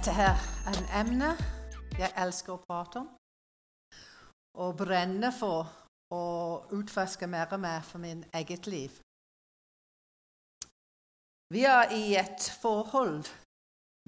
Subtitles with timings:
[0.00, 1.26] dette her er en emne
[1.92, 3.08] jeg elsker å prate om.
[4.64, 5.68] Og brenner for
[6.16, 6.20] å
[6.72, 8.96] utforske mer og mer for min eget liv.
[11.52, 13.28] Vi er i et forhold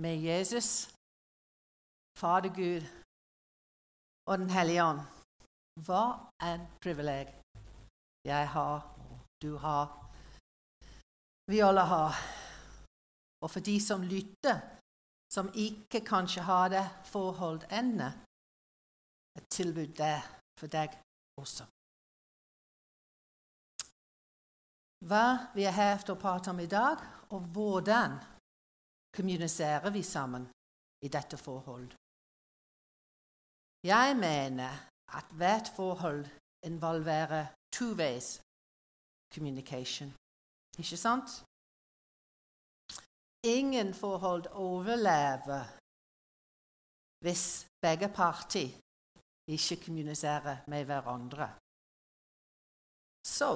[0.00, 0.89] med Jesus,
[2.16, 2.88] Fader Gud
[4.24, 5.04] og Den hellige ånd.
[5.84, 6.04] Hva
[6.40, 7.36] en privileg
[8.24, 8.86] jeg har,
[9.45, 9.93] du har,
[11.52, 12.22] vi alle har.
[13.45, 14.80] Og for de som lytter,
[15.34, 18.10] som ikke kanskje har det forhold ennå,
[19.38, 20.20] et tilbud der
[20.60, 20.92] for deg
[21.41, 21.64] også.
[25.08, 27.00] Hva vi er her for å prate om i dag,
[27.34, 28.18] og hvordan
[29.16, 30.45] kommuniserer vi sammen
[31.02, 31.88] i dette forhold.
[33.84, 34.72] Jeg mener
[35.19, 36.27] at hvert forhold
[36.62, 38.38] involverer two-ways
[39.34, 40.12] communication.
[40.78, 41.42] Ikke sant?
[43.45, 45.64] Ingen forhold overlever
[47.25, 48.70] hvis begge parter
[49.55, 51.48] ikke kommuniserer med hverandre.
[53.39, 53.50] Så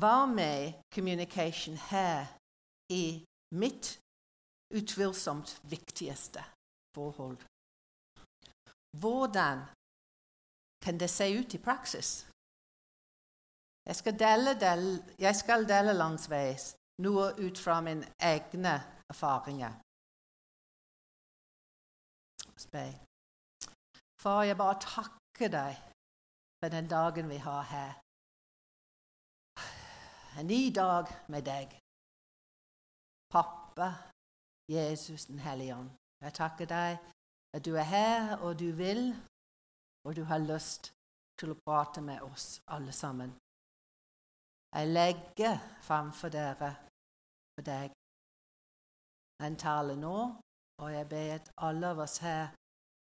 [0.00, 2.18] hva med communication her
[3.02, 3.04] i
[3.62, 3.98] mitt
[4.78, 6.42] utvilsomt viktigste
[6.94, 7.38] forhold?
[9.02, 9.58] Hvordan
[10.84, 12.10] kan det se ut i praksis?
[13.88, 18.74] Jeg skal dele, dele, jeg skal dele langsveis noe ut fra mine egne
[19.10, 19.72] erfaringer.
[24.22, 25.78] Far, jeg bare takker deg
[26.60, 27.92] for den dagen vi har her.
[30.38, 31.72] En ny dag med deg.
[33.32, 33.88] Pappa,
[34.68, 35.90] Jesus den hellige ånd.
[36.20, 36.98] Jeg takker deg
[37.56, 39.16] at du er her, og du vil,
[40.04, 40.92] og du har lyst
[41.40, 43.32] til å prate med oss alle sammen.
[44.76, 46.70] Jeg legger framfor dere
[47.60, 47.92] for deg.
[49.44, 50.16] En tale nå,
[50.82, 52.52] og jeg ber at alle av oss her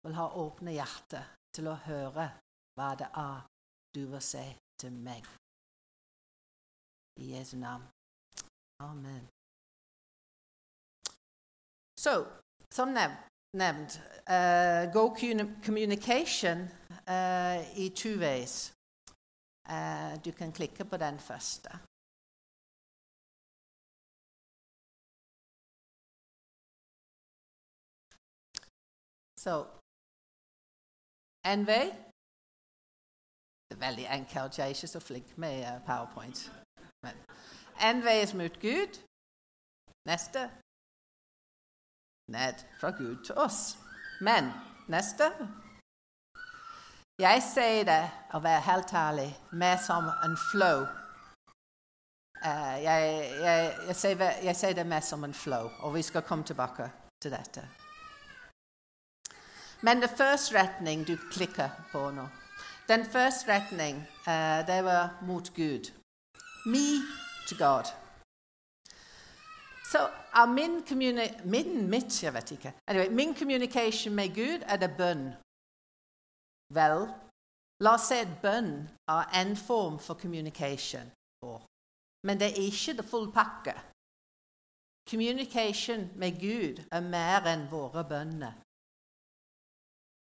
[0.03, 2.27] vil ha åpne hjerter til å høre
[2.75, 3.45] hva det er
[3.95, 4.43] du vil si
[4.79, 5.27] til meg.
[7.19, 7.83] I Jesu navn.
[8.83, 9.27] Amen.
[11.99, 12.15] Så,
[12.71, 13.99] som nevnt
[14.31, 15.11] uh, Go
[15.63, 16.67] Communication
[17.07, 18.73] uh, i two ways.
[19.69, 21.77] Uh, du kan klikke på den første.
[29.43, 29.53] Så
[31.65, 31.85] vei
[33.67, 34.57] Det er veldig enkelt.
[34.57, 36.39] Jeg er ikke så flink med uh, PowerPoint.
[37.03, 37.15] Men
[37.89, 38.93] en vei er mot Gud.
[40.11, 40.39] Neste
[42.37, 43.59] ned fra Gud til oss.
[44.21, 44.43] Men
[44.87, 45.25] neste
[47.19, 50.79] Jeg sier det, å være helt ærlig, mer som en flow.
[52.45, 53.01] Uh, jeg,
[53.45, 53.61] jeg,
[54.43, 56.91] jeg sier det mer som en flow, og vi skal komme tilbake
[57.21, 57.80] til dette.
[59.83, 62.27] Men den første retning du klikker på nå
[62.87, 63.97] Den første retning,
[64.27, 65.91] uh, det var mot Gud.
[66.65, 66.87] Me
[67.47, 67.85] to God.
[69.91, 69.99] Så
[70.35, 70.83] so, min,
[71.45, 72.73] min, mitt, jeg vet ikke.
[72.87, 75.33] Anyway, min communication med Gud er det bønn.
[76.73, 77.07] Vel,
[77.79, 81.11] la oss si at bønn er en form for communication.
[82.27, 83.73] Men det er ikke det full pakke.
[85.09, 88.53] Communication med Gud er mer enn våre bønner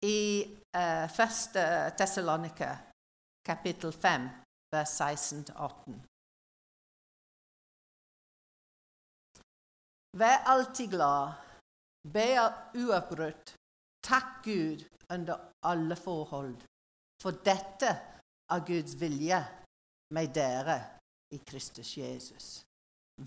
[0.03, 0.45] i
[0.77, 1.63] uh, første
[1.99, 2.77] Tessalonika,
[3.47, 4.29] kapittel 5,
[4.75, 6.01] vers 16-18.
[10.19, 11.39] Vær alltid glad,
[12.13, 12.27] be
[12.83, 13.55] uavbrutt,
[14.05, 16.59] takk Gud under alle forhold,
[17.23, 17.93] for dette
[18.53, 19.41] er Guds vilje
[20.13, 20.79] med dere
[21.33, 22.63] i Kristus Jesus.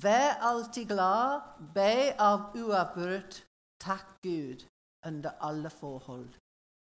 [0.03, 1.41] Vær alltid glad,
[1.73, 3.41] be av uavbrutt,
[3.81, 4.67] takk Gud
[5.07, 6.29] under alle forhold,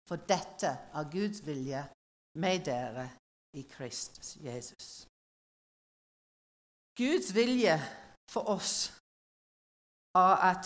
[0.07, 1.81] for dette er Guds vilje
[2.41, 3.07] med dere
[3.59, 5.07] i Kristus Jesus.
[6.97, 7.75] Guds vilje
[8.31, 8.75] for oss
[10.17, 10.65] er at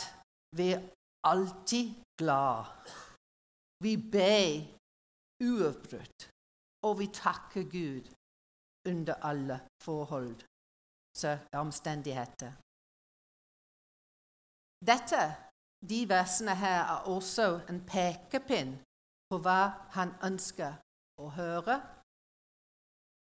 [0.58, 0.84] vi er
[1.32, 1.88] alltid
[2.22, 2.66] glad.
[3.84, 4.48] Vi ber
[5.50, 6.20] uavbrutt,
[6.88, 8.06] og vi takker Gud
[8.92, 10.40] under alle forhold
[11.28, 12.52] og omstendigheter.
[14.92, 15.22] Dette,
[15.92, 18.72] de versene her, er også en pekepinn
[19.32, 19.62] på hva
[19.96, 20.76] han ønsker
[21.24, 21.78] å høre,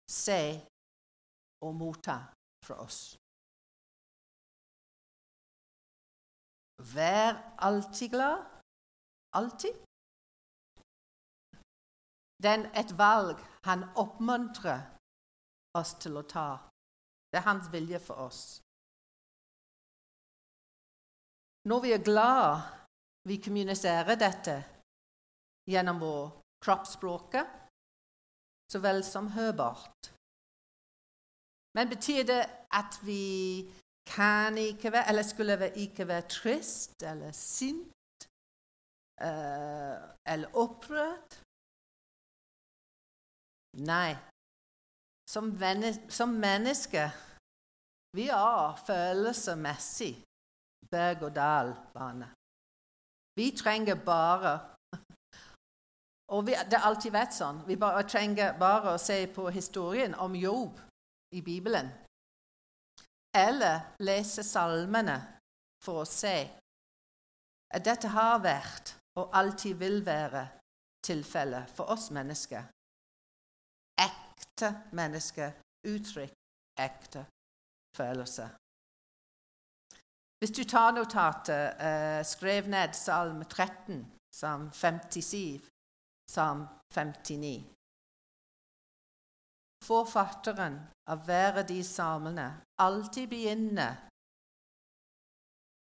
[0.09, 0.41] se
[1.67, 2.17] og motta
[2.65, 3.01] fra oss.
[6.95, 7.35] Vær
[7.69, 8.39] alltid glad.
[9.37, 9.75] Alltid.
[12.43, 14.87] Det er et valg han oppmuntrer
[15.77, 16.49] oss til å ta.
[17.29, 18.43] Det er hans vilje for oss.
[21.69, 22.75] Når vi er glad,
[23.29, 24.55] Vi kommuniserer dette
[25.69, 26.25] gjennom vår
[26.65, 27.47] kroppsspråket
[28.73, 30.11] så vel som hørbart.
[31.76, 32.43] Men betyr det
[32.81, 33.69] at vi
[34.09, 38.29] kan ikke være, eller skulle vi ikke være trist eller sint
[39.20, 39.97] uh,
[40.32, 41.41] eller opprørt?
[43.93, 44.17] Nei.
[45.29, 45.53] Som,
[46.09, 47.12] som mennesker
[48.17, 50.14] vi er følelsesmessig
[50.91, 52.29] berg-og-dal-bane.
[53.37, 54.78] Vi trenger bare
[56.29, 57.63] Og vi, det har alltid vært sånn.
[57.67, 60.81] Vi bare, trenger bare å se på historien om Job
[61.35, 61.89] i Bibelen.
[63.37, 65.17] Eller lese salmene
[65.85, 66.37] for å se
[67.75, 70.45] at dette har vært og alltid vil være
[71.05, 72.65] tilfellet for oss mennesker.
[73.99, 75.57] Ekte mennesker
[75.89, 76.39] uttrykker
[76.79, 77.27] ekte
[77.97, 78.49] følelser.
[80.39, 85.61] Hvis du tar notatet, eh, skrev ned Salm 13, Salm 57,
[86.31, 87.65] Salm 59.
[89.85, 90.77] Forfatteren
[91.11, 92.49] av hver av de salmene
[92.83, 94.09] alltid begynner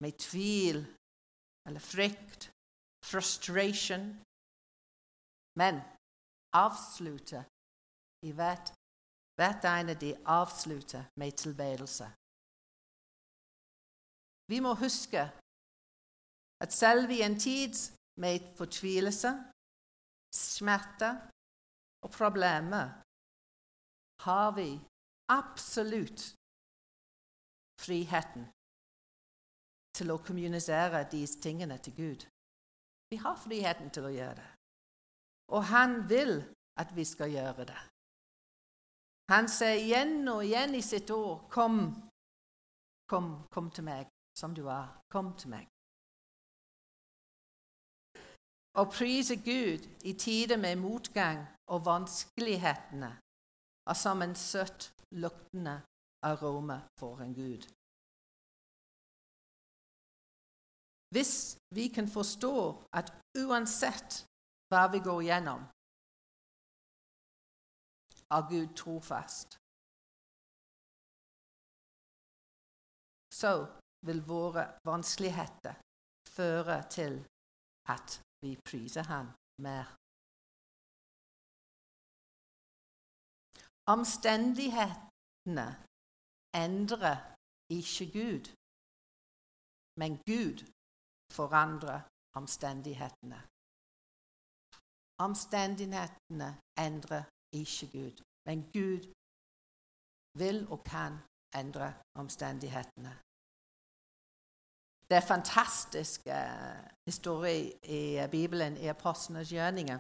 [0.04, 0.84] med tvil
[1.68, 2.52] eller frykt,
[3.06, 4.24] frustration,
[5.60, 5.80] men
[6.54, 7.44] avslutter
[8.28, 8.74] i hvert,
[9.40, 12.12] hvert ene de avslutter med tilbedelse.
[14.52, 15.24] Vi må huske
[16.64, 17.74] at selv i en tid
[18.22, 19.32] med fortvilelse,
[20.36, 21.10] smerte
[22.06, 22.92] og problemer
[24.26, 24.70] har vi
[25.32, 26.36] absolutt
[27.82, 28.46] friheten
[29.96, 32.26] til å kommunisere disse tingene til Gud.
[33.10, 34.50] Vi har friheten til å gjøre det.
[35.56, 36.40] Og han vil
[36.82, 37.82] at vi skal gjøre det.
[39.32, 41.96] Han sier igjen og igjen i sitt ord, 'Kom,
[43.08, 44.88] kom, kom til meg' som du er.
[45.10, 45.75] Kom til meg.
[48.76, 53.12] Å prise Gud i tider med motgang og vanskelighetene
[53.88, 55.78] er som en søtt, luktende
[56.28, 57.64] aroma for en Gud.
[61.16, 62.58] Hvis vi kan forstå
[63.00, 64.26] at uansett
[64.68, 65.64] hva vi går gjennom,
[68.36, 69.56] er Gud trofast,
[73.40, 73.56] så
[74.08, 75.80] vil våre vanskeligheter
[76.36, 77.22] føre til
[77.96, 79.28] at vi priser ham
[79.66, 79.86] mer.
[83.96, 85.68] Omstendighetene
[86.66, 87.18] endrer
[87.78, 88.46] ikke Gud,
[90.02, 90.58] men Gud
[91.38, 92.00] forandrer
[92.40, 93.40] omstendighetene.
[95.26, 96.50] Omstendighetene
[96.88, 97.24] endrer
[97.62, 98.16] ikke Gud,
[98.48, 99.02] men Gud
[100.42, 101.14] vil og kan
[101.62, 101.88] endre
[102.22, 103.14] omstendighetene.
[105.10, 110.00] Det er fantastisk historier historie i uh, Bibelen i Apostlenes gjerninger,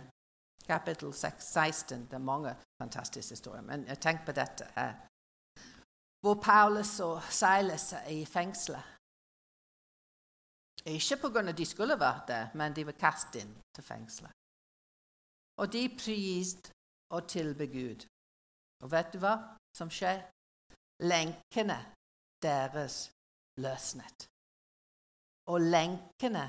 [0.67, 2.05] kapittel 16.
[2.05, 4.93] Det er mange fantastiske historier, men tenk på dette her.
[6.21, 8.83] Hvor Paulus og Silas er i fengselet.
[10.85, 11.51] Ikke pga.
[11.51, 14.31] de skulle vært der, men de var kastet inn til fengselet.
[15.57, 16.71] Og de priste
[17.09, 18.05] og tilbød Gud.
[18.83, 19.35] Og vet du hva
[19.77, 20.25] som skjer?
[20.99, 21.77] Lenkene
[22.41, 23.11] deres
[23.57, 24.34] løsnet
[25.51, 26.45] og lenkene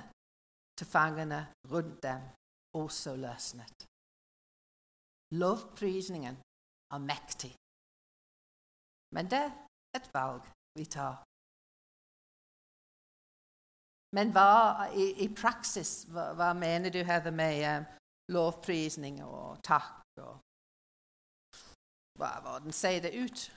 [0.79, 1.41] til fangene
[1.73, 2.23] rundt dem
[2.83, 3.87] også løsnet.
[5.43, 6.37] Lovprisningen
[6.95, 7.53] er mektig.
[9.15, 9.53] Men det er
[9.99, 10.43] et valg
[10.79, 11.23] vi tar.
[14.17, 17.87] Men hva i, i praksis, hva, hva, mener du Heather, med um,
[18.33, 20.05] lovprisning og takk?
[20.23, 20.39] Og,
[22.21, 23.51] hva, hvordan ser det ut?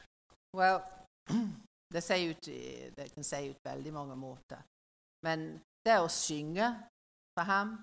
[0.57, 0.81] Well,
[1.93, 2.49] det, ser ut,
[2.97, 4.65] det kan se ut veldig mange måter.
[5.25, 6.67] Men det å synge
[7.35, 7.75] for ham,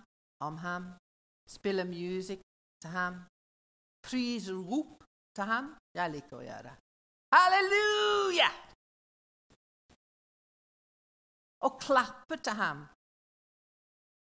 [0.45, 0.91] om ham,
[1.49, 2.43] spille musikk
[2.83, 3.23] til ham,
[4.05, 5.05] prisrop
[5.37, 6.73] til ham Jeg liker å gjøre.
[7.35, 8.51] Halleluja!
[11.67, 12.85] Og klappe til ham.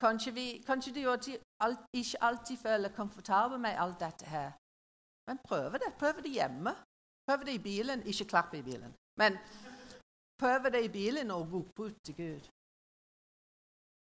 [0.05, 4.53] Kanskje, vi, kanskje du ikke alltid føler komfortabel med alt dette her.
[5.27, 5.91] Men prøv det.
[5.99, 6.75] Prøv det hjemme.
[7.27, 8.07] Prøv det i bilen.
[8.07, 8.95] Ikke klappe i bilen.
[9.19, 9.39] Men
[10.39, 12.54] prøv det i bilen og rop ut til Gud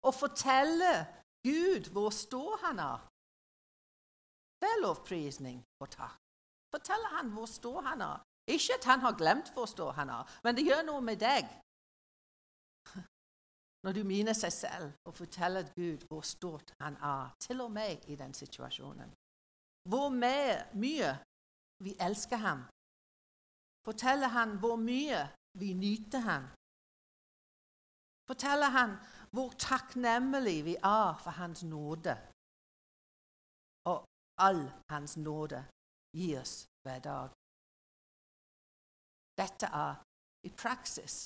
[0.07, 0.93] og fortelle
[1.49, 2.99] Gud hvor står han er.
[4.61, 6.19] Det er lovprisning og takk.
[6.75, 8.19] Forteller han hvor står han er.
[8.55, 11.45] Ikke at han har glemt hvor står han er, men det gjør noe med deg.
[13.85, 18.09] Når du minner seg selv og forteller Gud hvor stort han er, til og med
[18.13, 19.11] i den situasjonen.
[19.91, 20.09] Hvor
[20.85, 21.11] mye
[21.85, 22.65] vi elsker ham.
[23.85, 25.21] Forteller han hvor mye
[25.61, 26.45] vi nyter ham.
[28.29, 28.91] Forteller han
[29.35, 32.15] hvor takknemlige vi er for Hans nåde.
[33.91, 33.99] Og
[34.47, 35.61] all Hans nåde
[36.17, 37.29] gir oss hver dag.
[39.41, 39.95] Dette er
[40.49, 41.17] i praksis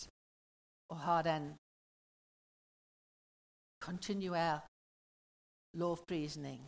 [0.93, 1.45] å ha den
[3.87, 4.61] kontinuer
[5.81, 6.61] lovprisning,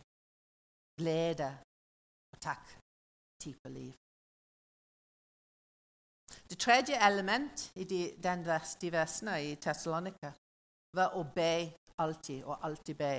[0.99, 1.51] glede
[2.33, 2.65] og takk
[3.43, 3.93] type liv.
[6.49, 10.33] Det tredje element i de, vers, de versene i Tessalonika
[10.95, 11.71] var å be
[12.01, 13.13] alltid, og alltid be.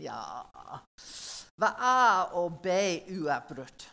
[0.00, 0.18] Ja
[1.60, 2.82] Hva er å be
[3.12, 3.90] uavbrutt?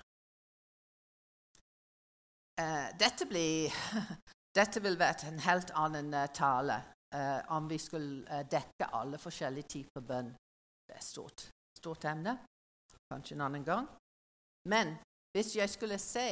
[2.61, 3.73] Eh, dette, blir,
[4.57, 6.77] dette, vil være en helt annen uh, tale
[7.13, 10.31] eh, om vi skulle dekke alle forskjellige typer bønn.
[10.87, 12.37] Det er et stort, stort emne.
[13.11, 13.85] Kanskje en annen gang.
[14.71, 14.95] Men
[15.35, 16.29] hvis jeg skulle si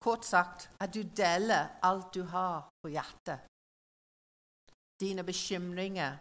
[0.00, 3.44] Kort sagt at du deler alt du har på hjertet.
[5.00, 6.16] Dine bekymringer.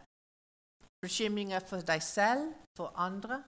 [0.99, 3.39] Bekymringer for deg selv, for andre,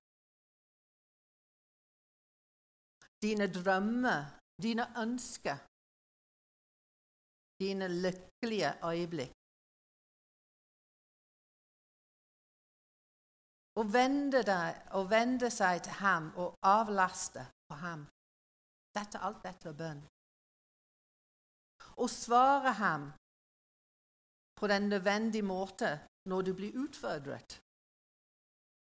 [3.22, 4.24] dine drømmer,
[4.62, 5.58] dine ønsker,
[7.60, 9.36] dine lykkelige øyeblikk.
[13.80, 18.08] Å vende, deg, å vende seg til ham og avlaste på ham.
[18.96, 20.02] Dette, alt dette er bønn.
[22.02, 23.04] Å svare ham
[24.58, 25.92] på den nødvendige måte
[26.30, 27.60] når du blir utfordret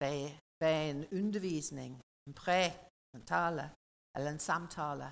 [0.03, 2.79] ved, en undervisning, en prek,
[3.15, 3.71] en tale
[4.17, 5.09] eller en samtale,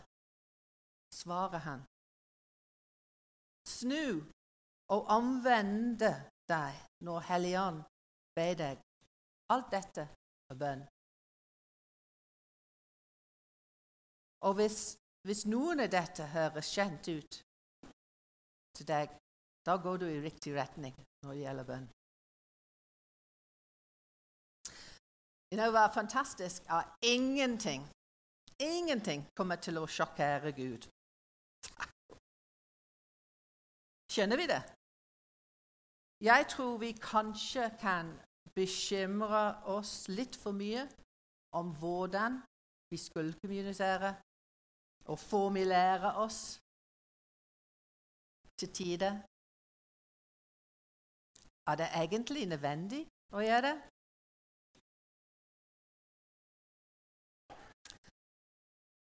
[1.15, 1.85] svarer han.
[3.67, 4.23] Snu
[4.95, 6.13] og omvende
[6.51, 6.75] deg
[7.07, 7.83] når Helligånd
[8.39, 8.83] ber deg.
[9.55, 10.05] Alt dette
[10.51, 10.85] er bønn.
[14.47, 14.79] Og hvis,
[15.27, 17.41] hvis noen av dette høres kjent ut
[18.77, 19.13] til deg,
[19.67, 21.87] da går du i riktig retning når det gjelder bønn.
[25.53, 27.87] You know, hva fantastisk at ingenting
[28.59, 30.87] Ingenting kommer til å sjokkere Gud.
[34.09, 34.63] Skjønner vi det?
[36.25, 38.15] Jeg tror vi kanskje kan
[38.57, 40.87] bekymre oss litt for mye
[41.61, 42.39] om hvordan
[42.89, 44.15] vi skulle kommunisere
[45.13, 46.57] og formulere oss
[48.59, 49.15] til tider.
[51.71, 53.03] Er det egentlig nødvendig
[53.35, 53.77] å gjøre det?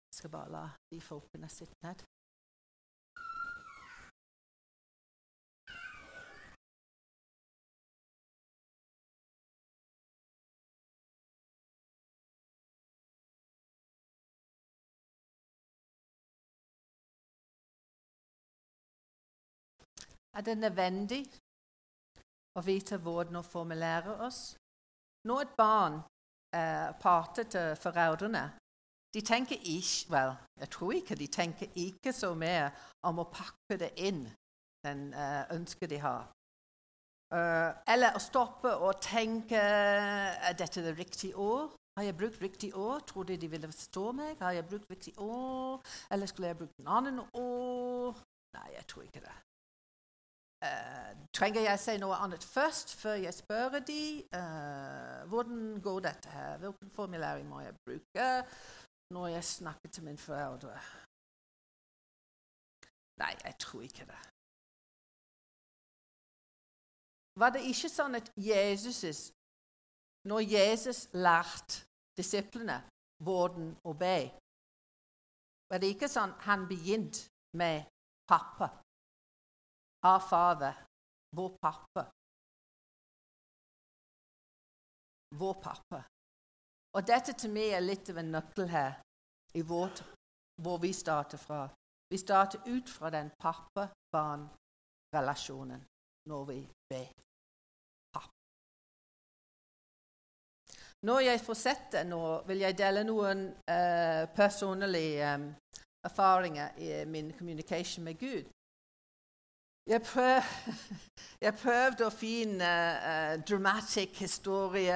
[0.07, 2.05] Jeg skal bare la de folkene sitte ned.
[20.33, 21.23] Er det nødvendig
[22.57, 24.55] å vite hvordan å formulere oss?
[25.29, 25.99] Når et barn
[26.55, 28.47] eh, parter til foreldrene,
[29.13, 32.71] de tenker ikke Vel, jeg tror ikke de tenker ikke så mye
[33.05, 34.25] om å pakke det inn,
[34.83, 36.25] den uh, ønsket de har.
[37.33, 41.71] Uh, eller å stoppe og tenke Er dette det riktige år?
[41.97, 43.05] Har jeg brukt riktig år?
[43.05, 44.35] Trodde de ville forstå meg?
[44.41, 45.81] Har jeg brukt riktig år?
[46.11, 48.21] Eller skulle jeg brukt en annen år?
[48.57, 49.35] Nei, jeg tror ikke det.
[50.63, 54.03] Uh, trenger jeg si noe annet først, før jeg spør de?
[54.31, 56.57] Uh, hvordan går dette her?
[56.61, 58.29] Hvilken formulering må jeg bruke?
[59.13, 60.75] når jeg snakker til mine foreldre.
[63.21, 64.21] Nei, jeg tror ikke det.
[67.41, 69.19] Var det ikke sånn at Jesus,
[70.29, 71.83] når Jesus lærte
[72.17, 72.77] disiplene
[73.25, 74.17] hvordan å be,
[75.69, 77.89] var det ikke sånn han begynte med
[78.29, 78.69] pappa?
[80.05, 80.73] Our Father,
[81.35, 82.11] vår pappa.
[85.35, 86.03] Vår pappa.
[86.93, 88.93] Og dette til meg er litt av en nøkkel her
[89.55, 90.03] i vårt,
[90.61, 91.69] hvor vi starter fra.
[92.11, 95.83] Vi starter ut fra den pappa-barn-relasjonen
[96.29, 97.07] når vi ber.
[98.13, 98.29] Papp.
[101.07, 103.39] Når jeg fortsetter nå, vil jeg dele noen
[103.71, 105.55] uh, personlige um,
[106.05, 108.43] erfaringer i min communication med Gud.
[109.87, 110.41] Jeg, prøv,
[111.45, 112.67] jeg prøvde å finne
[113.03, 114.95] uh, dramatic historie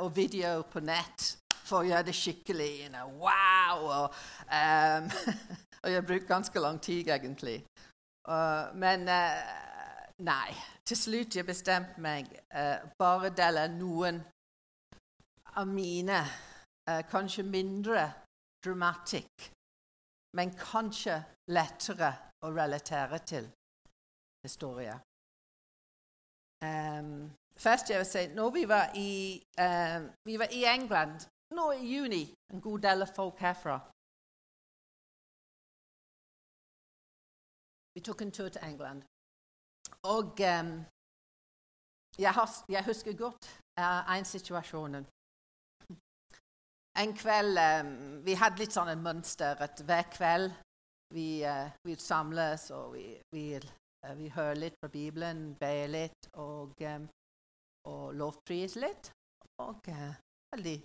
[0.00, 1.26] og video på nett
[1.66, 2.70] for å gjøre det skikkelig.
[2.80, 3.84] You know, wow!
[3.98, 4.16] Og,
[4.48, 5.10] um,
[5.82, 7.58] og jeg brukte ganske lang tid, egentlig.
[8.24, 9.36] Uh, men uh,
[10.24, 10.56] nei.
[10.88, 14.24] Til slutt jeg bestemte meg uh, bare dele noen
[15.52, 16.24] av mine
[16.82, 18.00] kanskje mindre
[18.64, 19.52] dramatiske,
[20.34, 21.20] men kanskje
[21.52, 22.08] lettere
[22.42, 23.46] å relatere til
[24.46, 24.94] historie.
[26.68, 27.30] Um,
[27.64, 29.12] først jeg vil si, når vi var, i,
[29.64, 31.16] um, vi var i England
[31.58, 33.76] nå i juni, en god del av folk herfra
[37.94, 39.02] Vi tok en tur til England.
[40.02, 40.70] Og um,
[42.18, 42.32] jeg,
[42.68, 43.44] jeg, husker godt
[43.80, 44.94] uh, en situasjon.
[47.02, 50.48] En kveld um, Vi hadde litt sånn en mønster at hver kveld
[51.12, 53.44] vi, uh, vi samles og vi, vi
[54.18, 57.08] vi hører litt fra Bibelen, ber litt og, um,
[57.88, 59.12] og lovpriser litt.
[59.62, 60.14] Og uh,
[60.54, 60.78] veldig,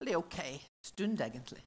[0.00, 0.38] veldig, OK
[0.86, 1.62] stund, egentlig.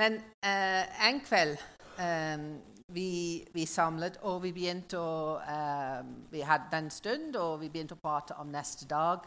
[0.00, 0.16] Men
[0.46, 1.58] eh, en kveld
[1.98, 2.44] eh,
[2.92, 3.10] vi,
[3.52, 6.00] vi, samlet, og vi begynte å eh,
[6.32, 9.26] Vi hadde en stund, og vi begynte å prate om neste dag.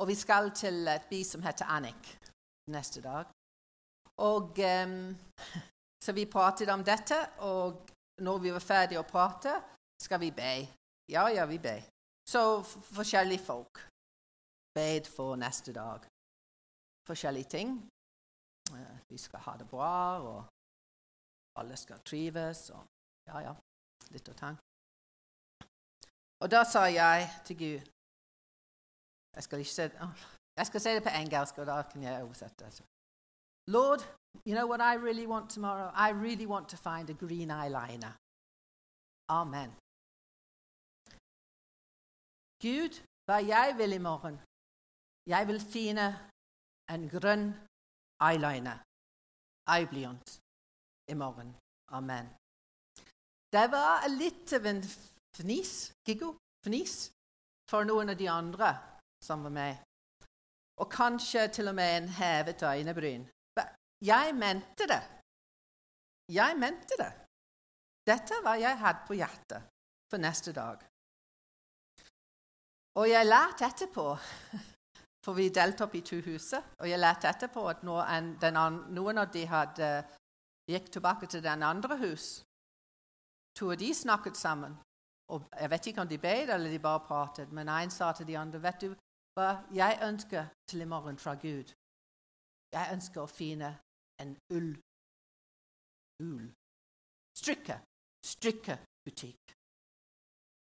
[0.00, 2.12] Og vi skal til et by som heter Annik
[2.72, 3.32] neste dag.
[4.24, 4.60] Og
[6.04, 7.88] Så vi pratet om dette, og
[8.22, 9.56] når vi var ferdige å prate,
[10.04, 10.52] skal vi be.
[11.14, 11.80] Ja, ja, vi ber.
[12.32, 12.62] Så
[12.98, 13.74] forskjellige folk
[14.78, 16.00] bed for neste dag.
[17.08, 17.68] Forskjellige ting.
[18.72, 20.40] Uh, vi skal ha det bra, og
[21.60, 22.70] alle skal trives.
[22.70, 22.82] Og
[23.30, 23.54] ja, ja,
[24.14, 24.58] litt og tank.
[26.42, 27.80] Og da sa jeg til Gud
[29.36, 29.98] Jeg skal ikke si det,
[30.56, 32.84] jeg skal si det på engelsk, og da kan jeg oversette det.
[33.68, 34.00] Lord,
[34.46, 35.90] you know what I really want tomorrow?
[35.94, 38.12] I really want to find a green eyeliner.
[39.28, 39.70] Amen.
[42.62, 44.38] Gud, hva jeg vil i morgen?
[45.26, 46.06] Jeg vil finne
[46.94, 47.50] en grønn
[48.22, 48.78] eyeliner,
[49.74, 50.38] eyeblyant,
[51.12, 51.50] i morgen.
[51.98, 52.30] Amen.
[53.52, 54.80] Det var litt av en
[55.36, 55.74] fnis,
[56.06, 56.32] giggo,
[56.66, 57.10] fnis,
[57.70, 58.72] for noen av de andre
[59.22, 59.84] som var med.
[60.80, 63.28] Og kanskje til og med en hevet øyebryn.
[64.04, 65.02] Jeg mente det.
[66.28, 67.12] Jeg mente det.
[68.06, 69.62] Dette var jeg hadde på hjertet
[70.10, 70.82] for neste dag.
[72.96, 74.06] Og jeg lærte etterpå,
[75.24, 79.44] for vi delte opp i to huser, og jeg lærte etterpå at noen, av de
[79.50, 79.90] hadde,
[80.70, 82.42] gikk tilbake til den andre hus.
[83.58, 84.74] To av de snakket sammen.
[85.34, 88.26] Og jeg vet ikke om de bed eller de bare pratet, men en sa til
[88.26, 88.94] de andre vet du
[89.36, 91.72] hva jeg ønsker til i morgen fra Gud.
[92.72, 93.72] Jeg ønsker å finne
[94.22, 94.70] en ull
[96.22, 96.46] ull
[97.36, 97.80] strikke
[98.24, 99.52] strikkebutikk.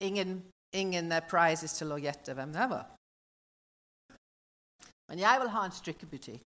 [0.04, 2.86] Ingen ingen uh, prizes til å gjette hvem det var.
[5.08, 6.42] Men jeg vil ha en strikkebutikk.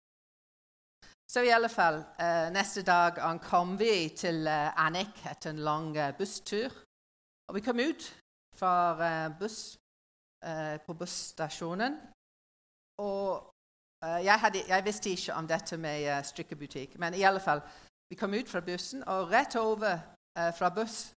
[1.30, 5.90] Så i alle fall, uh, neste dag ankom vi til uh, Annik etter en lang
[5.96, 6.72] uh, busstur.
[7.48, 8.14] Og vi kom ut
[8.58, 9.78] fra buss,
[10.86, 11.94] på busstasjonen.
[12.98, 13.46] Og
[14.02, 17.62] jeg, hadde, jeg, visste ikke om dette med strikkebutikk, men i alle fall,
[18.10, 20.02] vi kom ut fra bussen, og rett over
[20.58, 21.14] fra, buss,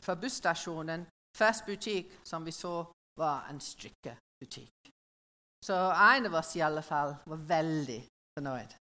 [0.00, 2.84] fra busstasjonen Første butikk som vi så,
[3.18, 4.90] var en strikkebutikk.
[5.64, 8.00] Så en av oss i alle fall var veldig
[8.34, 8.74] fornøyd.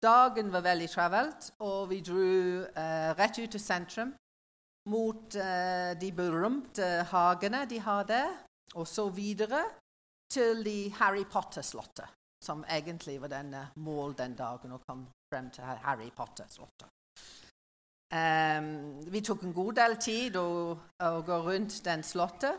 [0.00, 2.24] Dagen var veldig travelt, og vi dro
[2.64, 4.14] uh, rett ut til sentrum
[4.88, 8.32] mot uh, de berømte hagene de har der,
[8.74, 9.60] og så videre
[10.32, 12.08] til de Harry Potter-slottet,
[12.44, 13.52] som egentlig var den
[13.84, 16.88] mål den dagen, å komme frem til Harry Potter-slottet.
[18.10, 22.58] Um, vi tok en god del tid å, å gå rundt den slottet.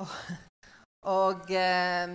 [0.00, 0.14] Og,
[1.12, 2.14] og um,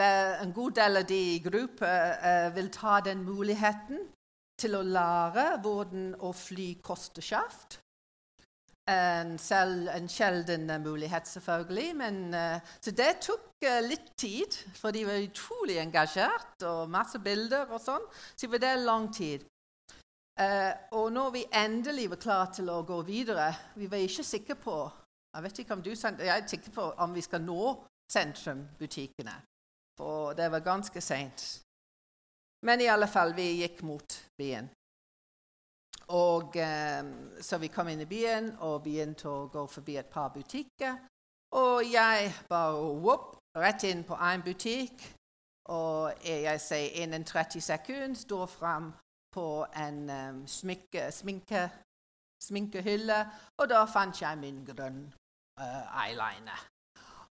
[0.00, 4.08] en god del av de i gruppa uh, vil ta den muligheten
[4.58, 7.78] til å lære hvordan å fly kosteschaft.
[8.90, 11.94] En, selv, en sjelden mulighet, selvfølgelig.
[11.94, 17.22] Men, uh, så det tok uh, litt tid, for de var utrolig engasjert og masse
[17.22, 18.10] bilder og sånn.
[18.34, 19.46] Så det var lang tid.
[20.40, 24.54] Uh, og når vi endelig var klare til å gå videre Vi var ikke sikre
[24.56, 24.76] på
[25.34, 29.32] jeg vet ikke om du jeg er sikker på om vi skal nå sentrumbutikkene.
[29.96, 31.62] For det var ganske seint.
[32.62, 34.68] Men i alle fall, vi gikk mot byen.
[36.08, 40.28] Og um, Så vi kom inn i byen og begynte å gå forbi et par
[40.34, 41.00] butikker.
[41.56, 45.00] Og jeg bare whoop, rett inn på én butikk.
[45.72, 48.92] Og jeg sier innen 30 sekunder står fram
[49.32, 51.62] på en um, smykke, sminke,
[52.42, 53.18] sminkehylle,
[53.58, 55.02] og da fant jeg min grønn
[55.60, 56.68] uh, eyeliner.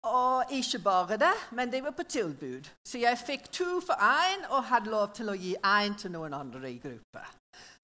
[0.06, 2.68] Og ikke bare det, men det var på tilbud.
[2.88, 6.34] Så jeg fikk to for én og hadde lov til å gi én til noen
[6.34, 7.24] andre i gruppa.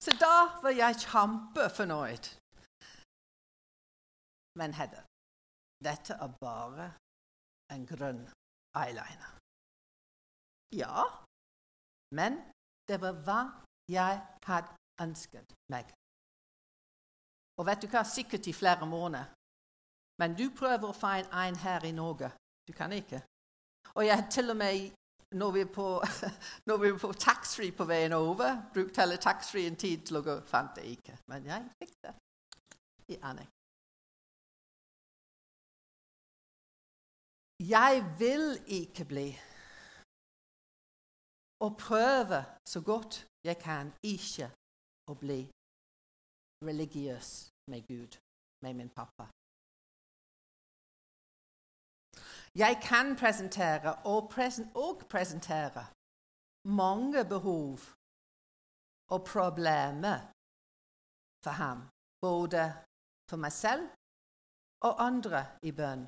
[0.03, 2.29] Så da var jeg kjempefornøyd.
[4.59, 5.01] Men Hedda,
[5.83, 6.87] dette er bare
[7.73, 8.23] en grønn
[8.77, 9.31] eyeliner.
[10.73, 11.03] Ja,
[12.15, 12.39] men
[12.87, 13.41] det var hva
[13.89, 14.67] jeg hadde
[15.01, 15.91] ønsket meg.
[17.57, 18.03] Og vet du hva?
[18.07, 19.29] Sikkert i flere måneder.
[20.21, 22.29] Men du prøver å finne en her i Norge.
[22.67, 23.21] Du kan ikke.
[23.95, 24.91] Og jeg til og med
[25.33, 25.87] når vi er på,
[26.65, 30.75] når på taxfree på veien over, brukte hele taxfree en tid til å gå, fant
[30.77, 31.17] det ikke.
[31.27, 32.13] Men jeg fikk det
[33.15, 33.49] i Annik.
[37.63, 39.27] Jeg vil ikke bli
[41.63, 44.47] og prøve så godt jeg kan ikke
[45.11, 45.41] å bli
[46.67, 47.29] religiøs
[47.71, 48.11] med Gud,
[48.63, 49.25] med min pappa.
[52.55, 55.83] Jeg kan presentere og, presen og presentere
[56.67, 57.79] mange behov
[59.13, 60.19] og problemer
[61.43, 61.79] for ham,
[62.21, 62.63] både
[63.29, 63.83] for meg selv
[64.87, 66.05] og andre i bønn.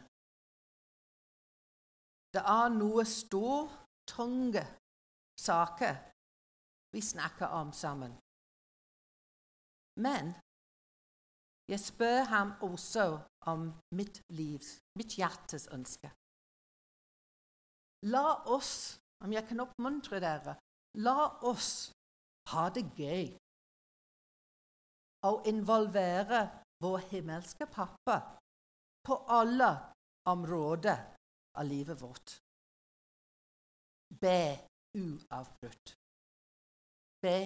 [2.34, 3.72] Det er noe stor,
[4.08, 4.64] tunge
[5.48, 5.96] saker
[6.96, 8.14] vi snakker om sammen.
[10.00, 10.34] Men
[11.72, 13.06] jeg spør ham også
[13.52, 13.66] om
[14.00, 16.12] mitt livs, mitt hjertes ønske.
[18.14, 20.54] La oss, om jeg kan oppmuntre dere,
[21.08, 21.18] la
[21.52, 21.72] oss
[22.54, 23.34] ha det gøy
[25.28, 26.42] og involvere
[26.86, 28.18] vår himmelske pappa
[29.08, 29.72] på alle
[30.32, 31.04] områder
[31.60, 32.38] av livet vårt.
[34.22, 34.40] Be
[34.96, 35.98] uavbrutt.
[37.26, 37.38] Be.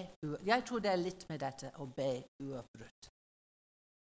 [0.46, 2.12] Jeg tror det er litt med dette å be
[2.44, 3.10] uavbrutt.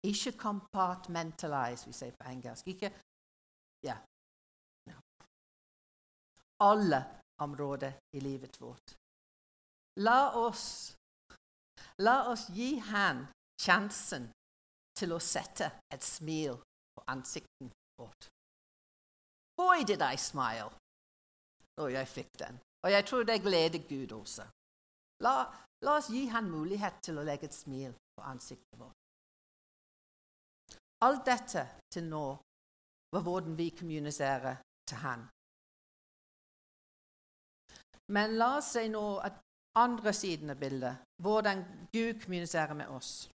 [0.08, 2.70] Ikke compartmentalize, vi sier på engelsk.
[2.72, 2.92] Ikke
[3.84, 3.98] ja.
[4.88, 4.98] ja.
[6.64, 7.02] Alle
[7.44, 8.96] områder i livet vårt.
[10.00, 10.96] La oss,
[12.06, 13.26] la oss gi han
[13.62, 14.30] sjansen
[14.98, 16.58] til å sette et smil
[16.96, 18.30] på ansiktet vårt.
[19.58, 20.72] Boy, did I smile!
[21.82, 22.60] Og jeg fikk den.
[22.86, 24.46] Og jeg tror det gleder Gud også.
[25.26, 25.34] La,
[25.86, 28.96] la oss gi han mulighet til å legge et smil på ansiktet vårt.
[31.06, 32.28] Alt dette til nå
[33.14, 35.26] var hvordan vi kommuniserer til han.
[38.14, 39.42] Men la oss si nå at
[39.78, 43.30] andre siden av bildet, hvordan Gud kommuniserer med oss.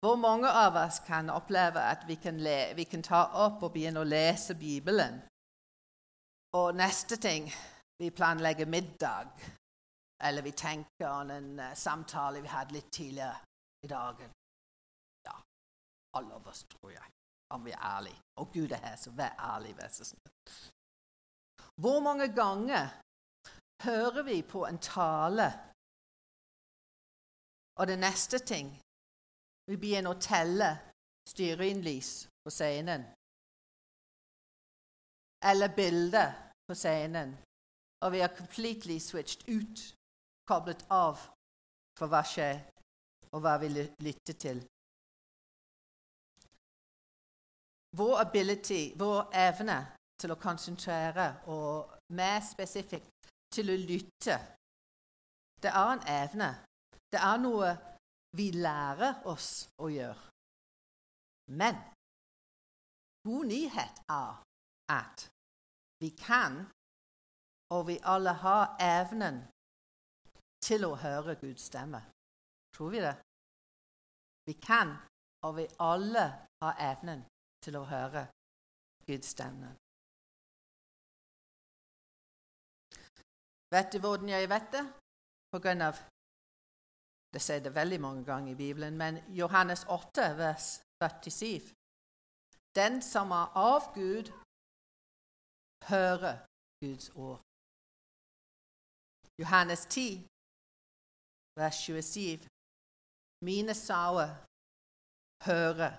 [0.00, 3.72] Hvor mange av oss kan oppleve at vi kan, le, vi kan ta opp og
[3.74, 5.18] begynne å lese Bibelen,
[6.54, 7.50] og neste ting
[7.98, 9.28] vi planlegger middag,
[10.24, 13.36] eller vi tenker om en uh, samtale vi hadde litt tidligere
[13.82, 14.30] i dagen.
[15.26, 15.36] Ja,
[16.16, 17.10] alle av oss, tror jeg,
[17.54, 18.20] om vi er ærlige.
[18.40, 20.32] Og Gud er her, så vær ærlig, vær så snill.
[21.82, 22.88] Hvor mange ganger
[23.84, 25.48] hører vi på en tale,
[27.78, 28.70] og det neste ting
[29.70, 30.70] vi begynner å telle
[31.28, 33.04] stearinlys på scenen.
[35.44, 36.32] Eller bilder
[36.66, 37.36] på scenen.
[38.04, 39.94] Og vi har completely switched ut,
[40.46, 41.18] koblet av
[41.98, 42.60] for hva skjer,
[43.34, 44.60] og hva vi lytter til.
[47.98, 49.78] Vår ability, vår evne
[50.20, 54.36] til å konsentrere og mer spesifikt til å lytte,
[55.62, 56.50] det er en evne.
[57.12, 57.70] Det er noe
[58.38, 60.24] vi lærer oss å gjøre.
[61.58, 61.78] Men
[63.26, 64.34] god nyhet er
[64.92, 65.24] at
[66.02, 66.60] vi kan,
[67.74, 69.42] og vi alle har evnen
[70.64, 72.00] til å høre Guds stemme.
[72.74, 73.14] Tror vi det?
[74.48, 74.94] Vi kan,
[75.44, 76.24] og vi alle
[76.62, 77.24] har evnen
[77.64, 78.26] til å høre
[79.06, 79.74] Guds stemme.
[83.70, 84.84] Vet du hvordan jeg vet det?
[85.52, 86.00] På grunn av
[87.32, 90.68] det sier det veldig mange ganger i Bibelen, men Johannes 8, vers
[91.04, 91.74] 47.
[92.74, 94.32] Den som er av Gud,
[95.88, 96.40] hører
[96.80, 97.47] Guds ord.
[99.42, 100.26] Johannes 10,
[101.60, 102.48] vers 27.
[103.48, 104.30] Mine sauer
[105.48, 105.92] hører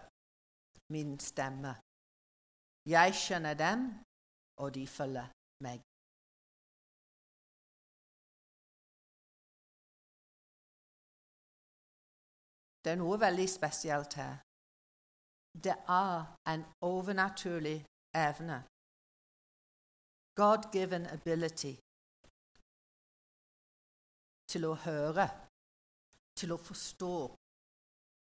[0.93, 1.71] min stemme.
[2.95, 3.80] Jeg skjønner dem,
[4.62, 5.28] og de følger
[5.65, 5.78] meg.
[12.84, 14.36] Det er noe veldig spesielt her.
[15.65, 15.75] Det
[16.06, 16.17] er
[16.54, 17.80] en overnaturlig
[18.28, 18.58] evne.
[20.41, 21.73] God-given ability
[24.49, 25.27] til å høre,
[26.39, 27.15] til å forstå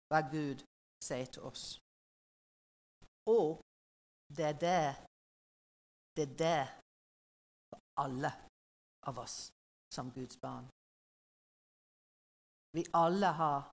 [0.09, 0.63] hva Gud
[1.03, 1.65] sier til oss.
[3.29, 3.59] Og
[4.37, 4.79] det er det
[6.15, 6.67] det er det
[7.69, 8.31] for alle
[9.09, 9.49] av oss
[9.95, 10.69] som Guds barn.
[12.75, 13.67] Vi alle har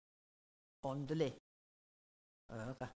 [0.91, 1.31] åndelig
[2.51, 2.89] øre.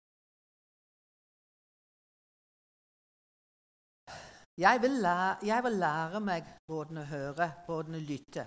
[4.56, 8.44] Jeg vil, lære, jeg vil lære meg hvordan å høre, hvordan å lytte.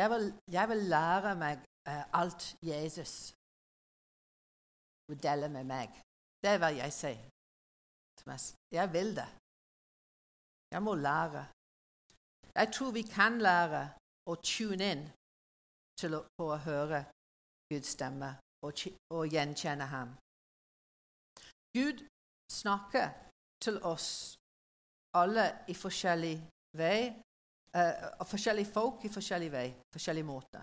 [0.00, 1.56] Jeg vil, jeg vil lære meg
[1.90, 3.14] uh, alt Jesus
[5.08, 5.88] vil dele med meg.
[6.42, 7.20] Det er hva jeg sier.
[8.78, 9.28] Jeg vil det.
[10.74, 11.42] Jeg må lære.
[12.60, 13.82] Jeg tror vi kan lære
[14.30, 15.04] å tune inn
[16.00, 17.00] til å, å høre
[17.70, 18.30] Guds stemme
[18.66, 18.72] og,
[19.16, 20.10] og gjenkjenne ham.
[21.76, 22.04] Gud
[22.52, 23.08] snakker
[23.64, 24.08] til oss
[25.20, 26.36] alle i forskjellig
[26.78, 27.00] vei,
[27.76, 30.62] uh, forskjellige folk i forskjellig vei, forskjellig måte.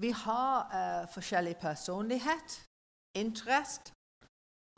[0.00, 2.60] Vi har uh, forskjellig personlighet,
[3.14, 3.92] interest,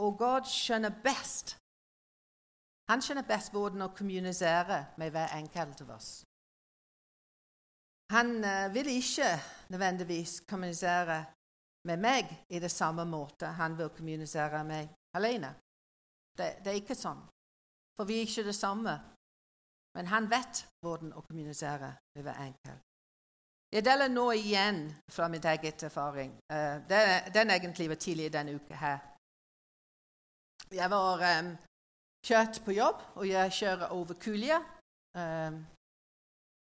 [0.02, 1.58] og Gud skjønner best
[2.90, 6.08] Han skjønner best hvordan å kommunisere med hver enkelt av oss.
[8.12, 9.28] Han uh, vil ikke
[9.72, 11.22] nødvendigvis kommunisere
[11.88, 15.54] med meg i det samme måte han vil kommunisere med meg alene.
[16.38, 17.20] Det, det, er ikke sånn.
[17.96, 18.94] For vi er ikke det samme.
[19.96, 22.80] Men han vet hvordan å kommunisere med hver enkelt.
[23.72, 26.32] Jeg deler nå igjen fra mitt eget erfaring.
[26.52, 28.98] Uh, den, egentlig var tidlig denne uka her.
[30.72, 31.54] Jeg var um,
[32.26, 34.60] kjørt på jobb, og jeg kjører over Kulia.
[35.16, 35.64] Um,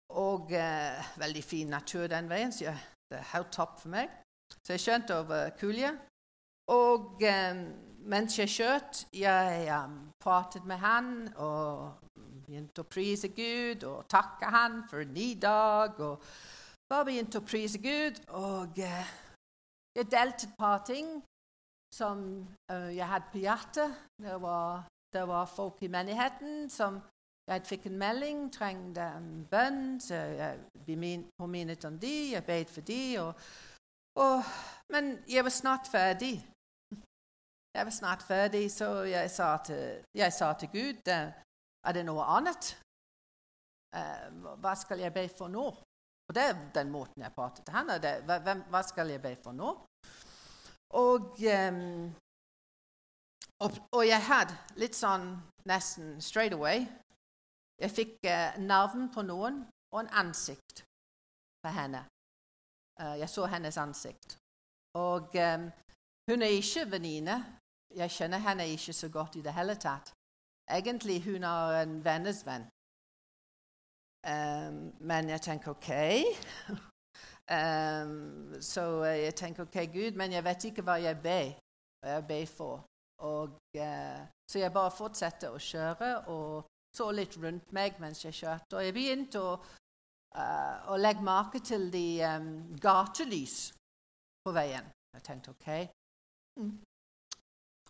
[0.09, 4.11] og uh, veldig fin natur den veien, så jeg, det er helt topp for meg.
[4.63, 5.93] Så jeg skjønte over Kulia.
[6.71, 7.63] Og um,
[8.07, 9.79] mens jeg kjørte, jeg
[10.23, 11.95] pratet med han og
[12.47, 15.99] begynte å prise Gud og takke han for en ny dag.
[15.99, 16.23] og
[16.89, 19.07] bare begynte å prise Gud, og uh,
[19.97, 21.17] jeg delte et par ting
[21.91, 22.21] som
[22.71, 23.95] uh, jeg hadde på hjertet.
[24.23, 27.01] Det var, det var, folk i menigheten som
[27.47, 32.87] jeg fikk en melding, trengte en bønn, så jeg påminnet om de, jeg bedt for
[32.87, 33.33] de, og,
[34.19, 34.43] og,
[34.89, 36.39] Men jeg var snart ferdig.
[37.75, 41.11] Jeg var snart ferdig, så jeg sa til, jeg sa til Gud
[41.87, 42.73] Er det noe annet?
[43.95, 45.67] Eh, hva skal jeg be for nå?
[46.27, 47.95] Og det er den måten jeg prater til henne.
[48.03, 49.69] Det, hva, skal jeg be for nå?
[50.99, 51.79] Og, eh,
[53.63, 55.33] og, og, jeg hadde litt sånn
[55.67, 56.85] nesten straight away
[57.81, 60.81] Jeg fikk eh, navn på noen og en ansikt
[61.63, 62.03] på henne.
[62.97, 64.37] Uh, jeg så hennes ansikt.
[64.97, 65.67] Og um,
[66.31, 67.37] hun er ikke venninne.
[67.95, 70.16] Jeg kjenner henne ikke så godt i det hele tatt.
[70.69, 72.67] Egentlig hun er en vennes venn.
[74.27, 75.89] Um, men jeg tenker OK.
[77.51, 81.53] um, så jeg tenker OK, Gud, men jeg vet ikke hva jeg ber,
[82.27, 82.83] ber for.
[83.23, 84.19] Og, uh,
[84.51, 88.77] så jeg bare fortsatte å kjøre og så litt rundt meg mens jeg kjørte.
[88.77, 89.55] Og jeg begynte å,
[90.35, 92.51] uh, å legge merke til de um,
[92.81, 93.71] gatelys
[94.43, 94.91] på veien.
[95.15, 95.71] Jeg tenkte OK.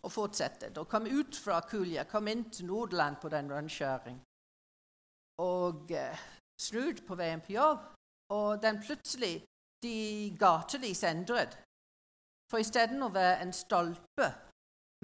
[0.08, 0.72] Og fortsette.
[0.80, 4.24] Og kom ut fra Kulja, kom inn til Nordland på den rundkjøringen
[5.38, 6.18] og eh,
[6.62, 7.86] snudd på veien på jobb.
[8.34, 9.44] Og den plutselig
[9.84, 11.58] de gatelys endret.
[12.52, 14.30] For isteden å være en stolpe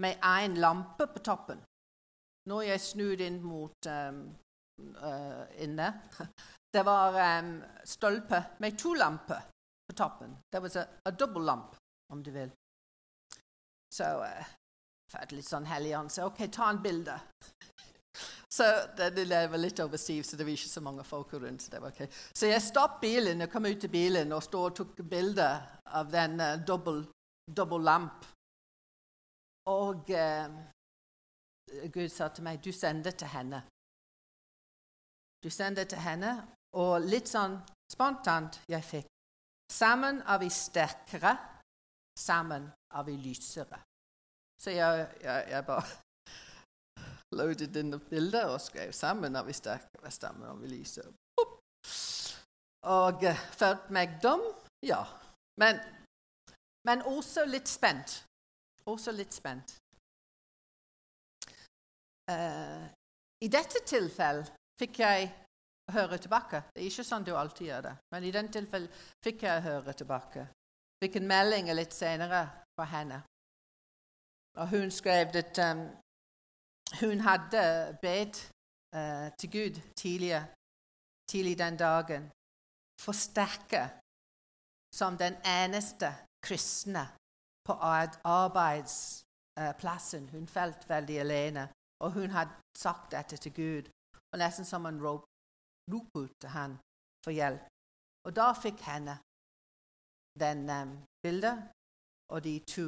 [0.02, 1.60] med én lampe på toppen
[2.50, 4.22] Når jeg snudde inn mot um,
[4.98, 5.90] uh, inne
[6.74, 7.52] Det var um,
[7.86, 9.44] stolpe med to lamper
[9.86, 10.34] på toppen.
[10.52, 11.78] Det var en dobbel lampe,
[12.10, 12.50] om du vil.
[13.94, 14.54] Så uh,
[15.22, 16.12] jeg litt sånn hellig ånd.
[16.12, 17.16] Så OK, ta en bilde.
[18.54, 18.66] Så
[18.98, 21.64] det, det var litt over stiv, så det var ikke så mange folk rundt.
[21.64, 22.08] Så, det var okay.
[22.38, 25.48] så jeg stoppet bilen og kom ut til bilen og stod og tok bilde
[25.90, 28.28] av den uh, dobbel lamp.
[29.74, 30.54] Og uh,
[31.90, 33.64] Gud sa til meg, 'Du sender til henne'.
[35.44, 36.36] Du sender til henne.
[36.74, 37.60] Og litt sånn
[37.94, 39.10] spontant jeg fikk
[39.74, 41.32] Sammen er vi sterkere,
[42.20, 43.80] sammen er vi lysere.
[44.64, 45.84] Så jeg, jeg, jeg bare
[47.36, 51.10] loadet inn noen bilder og skrev sammen når vi sterkere stemmer og vi lyser.
[52.84, 54.44] Og uh, følte meg dum,
[54.86, 55.02] ja.
[55.60, 55.80] Men,
[56.88, 58.22] men også litt spent.
[58.88, 59.76] Også litt spent.
[62.32, 62.88] Uh,
[63.44, 65.28] I dette tilfellet fikk jeg
[65.92, 66.64] høre tilbake.
[66.72, 69.96] Det er ikke sånn du alltid gjør det, men i dette tilfellet fikk jeg høre
[70.00, 70.48] tilbake.
[71.04, 72.46] Fikk en melding litt senere
[72.78, 73.20] fra henne.
[74.60, 75.82] Og hun skrev at um,
[77.02, 77.64] hun hadde
[78.06, 78.36] bedt
[78.98, 80.46] uh, til Gud tidligere,
[81.32, 82.24] tidlig den dagen
[83.06, 83.84] forsterke
[85.00, 86.10] som den eneste
[86.46, 87.04] kristne
[87.68, 87.74] på
[88.42, 90.24] arbeidsplassen.
[90.36, 91.64] Hun felt veldig alene,
[92.04, 93.84] og hun hadde sagt dette til Gud.
[94.32, 95.24] Og Nesten som en rop,
[95.94, 96.72] rop ut til han
[97.24, 97.64] for hjelp.
[98.26, 99.16] Og da fikk henne
[100.44, 100.92] den um,
[101.24, 101.58] bildet
[102.34, 102.88] og de to,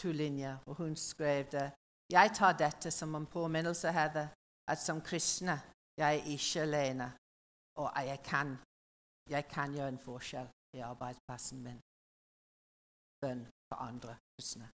[0.00, 1.68] to linjer, og hun skrev det
[2.10, 4.28] jeg tar dette som en påminnelse, Heather,
[4.66, 5.54] at som kristne
[6.00, 7.06] jeg er ikke alene,
[7.78, 8.56] og jeg kan,
[9.28, 11.80] jeg kan gjøre en forskjell i arbeidsplassen min.
[13.20, 14.70] Bønn for andre kristne.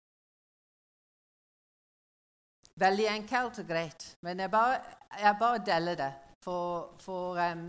[2.80, 4.18] Veldig enkelt og greit.
[4.22, 4.78] Men jeg bare,
[5.26, 6.14] jeg bare deler det.
[6.46, 7.66] For, for um,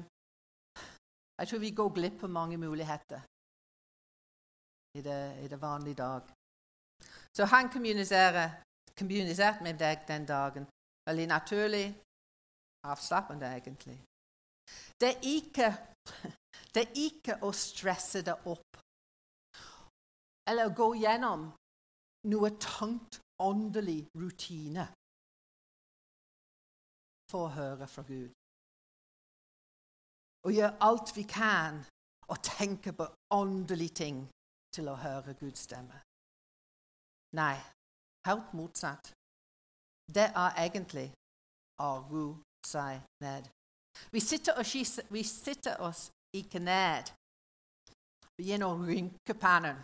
[1.39, 3.21] jeg tror vi går glipp av mange muligheter
[4.99, 6.36] i det, i det vanlige dag.
[7.37, 10.65] Så han kommuniserte med deg den dagen.
[11.07, 11.87] Veldig naturlig,
[12.89, 13.99] avslappende egentlig.
[15.01, 15.69] Det er ikke,
[16.75, 18.81] det er ikke å stresse det opp
[20.49, 21.49] eller gå gjennom
[22.31, 24.87] noe tungt åndelig rutine
[27.31, 28.31] for å høre fra Gud.
[30.47, 31.83] Og gjøre alt vi kan
[32.31, 34.23] og tenke på åndelige ting
[34.75, 36.06] til å høre Guds stemme.
[37.37, 37.57] Nei,
[38.27, 39.13] helt motsatt.
[40.15, 41.11] Det er egentlig
[41.83, 42.27] å ro
[42.67, 43.49] seg ned.
[44.13, 44.65] Vi sitter, og,
[45.13, 47.13] vi sitter oss ikke ned.
[48.41, 49.79] Vi å rynke pannen.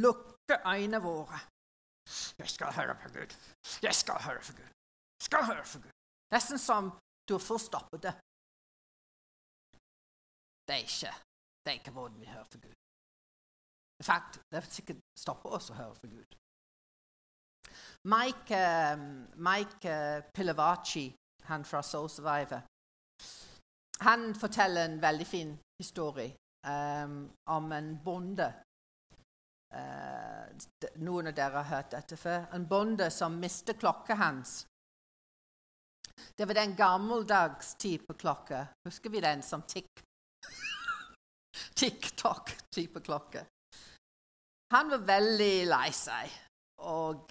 [0.00, 1.40] Lukke øynene våre.
[2.38, 3.34] Jeg skal høre på Gud.
[3.82, 4.70] Jeg skal høre på Gud.
[5.20, 5.92] Jeg skal høre på Gud.
[6.34, 6.90] Nesten som
[7.28, 8.14] du har forstoppet det.
[10.66, 11.12] Det er ikke
[11.64, 12.83] det er ikke hvordan vi hører for Gud.
[14.00, 16.38] I fact, det er sikkert stopper oss å høre for Gud.
[18.04, 18.58] Mike,
[18.92, 21.06] um, Mike uh, Pilavachi,
[21.48, 22.64] han fra Soul Survivor,
[24.04, 26.34] han forteller en veldig fin historie
[26.66, 28.50] um, om en bonde.
[29.74, 32.44] Uh, noen av dere har hørt dette før.
[32.54, 34.64] En bonde som mistet klokka hans.
[36.38, 38.66] Det var den gammeldags type klokke.
[38.86, 40.04] Husker vi den som tikk?
[41.80, 43.46] TikTok-type klokke.
[44.74, 46.32] Han var veldig lei seg
[46.82, 47.30] og,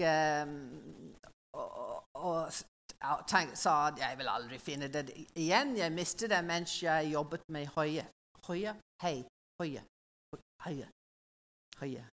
[1.59, 1.73] og,
[2.15, 2.61] og,
[3.03, 5.75] og tenk, sa at jeg vil aldri finne det igjen.
[5.77, 8.05] Jeg mistet det mens jeg jobbet med Høie.
[8.47, 8.75] Høie?
[9.03, 9.17] Hei.
[9.61, 9.83] Høie.
[10.63, 10.87] Høie.
[11.81, 12.05] Høie.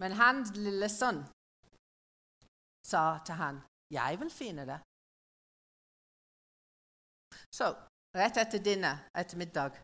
[0.00, 1.20] Men hans lille sønn
[2.90, 4.80] sa til han, 'Jeg vil finne det'.
[7.52, 7.66] Så
[8.16, 9.76] rett etter dinner, etter middag,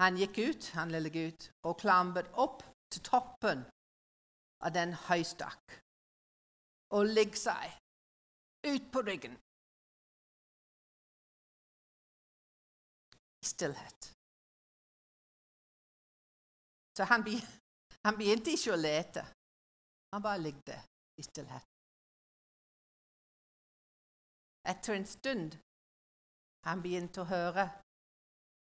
[0.00, 3.62] han gikk ut, han lille gutt, og klambret opp til toppen
[4.64, 5.76] av den høystakk
[6.96, 7.76] og legge seg
[8.66, 9.36] ut på ryggen.
[13.40, 14.10] I stillhet.
[16.96, 17.38] Så han, be,
[18.04, 19.22] han begynte ikke å lete.
[20.12, 20.90] Han bare ligget
[21.22, 21.66] i stillhet.
[24.68, 25.56] Etter en stund
[26.66, 27.64] han begynte å høre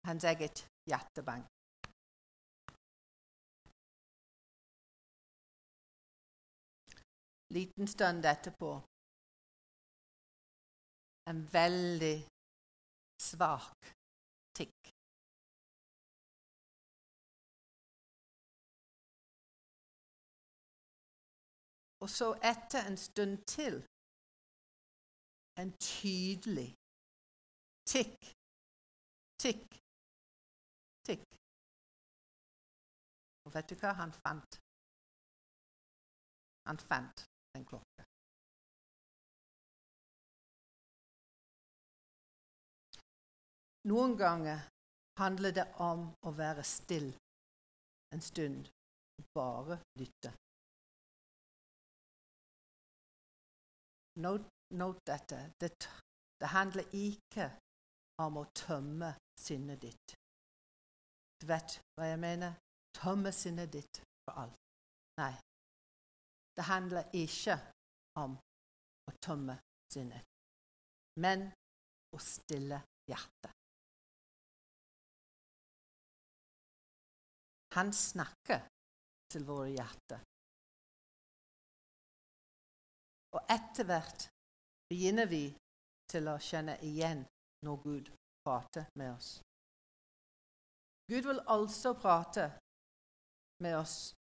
[0.07, 1.49] hans eget hjertebank.
[7.55, 8.71] Liten stund etterpå
[11.29, 12.17] en veldig
[13.29, 13.79] svak
[14.57, 14.79] tikk.
[22.03, 23.75] Og så etter en stund til
[25.61, 26.69] en tydelig
[27.93, 28.21] tikk,
[29.43, 29.67] tikk,
[31.07, 31.27] tikk.
[33.45, 34.61] Og vet du hva han fant?
[36.69, 38.05] Han fant en klokke.
[43.89, 44.67] Noen ganger
[45.19, 47.17] handler det om å være stille
[48.13, 48.69] en stund
[49.21, 50.31] og bare lytte.
[54.21, 55.39] Note, note dette.
[55.59, 55.71] Det,
[56.41, 57.47] det handler ikke
[58.21, 60.15] om å tømme sinnet ditt.
[61.41, 62.59] Du vet hva jeg mener?
[62.93, 64.59] Tømme sinnet ditt for alt.
[65.17, 65.33] Nei.
[66.55, 67.55] Det handler ikke
[68.19, 68.35] om
[69.07, 69.55] å tømme
[69.93, 70.27] sinnet,
[71.23, 71.47] men
[72.15, 73.53] å stille hjertet.
[77.75, 78.65] Han snakker
[79.31, 80.19] til våre hjerter.
[83.31, 84.27] Og etter hvert
[84.91, 85.45] begynner vi
[86.11, 87.23] til å kjenne igjen
[87.63, 88.11] når Gud
[88.43, 89.29] prater med oss.
[91.11, 92.49] Gud vil altså prate
[93.63, 94.11] med oss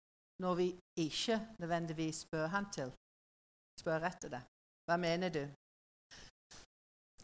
[0.43, 0.68] når vi
[1.07, 2.93] ikke nødvendigvis spør han til.
[3.80, 4.43] Spør etter det.
[4.86, 5.45] Hva mener du?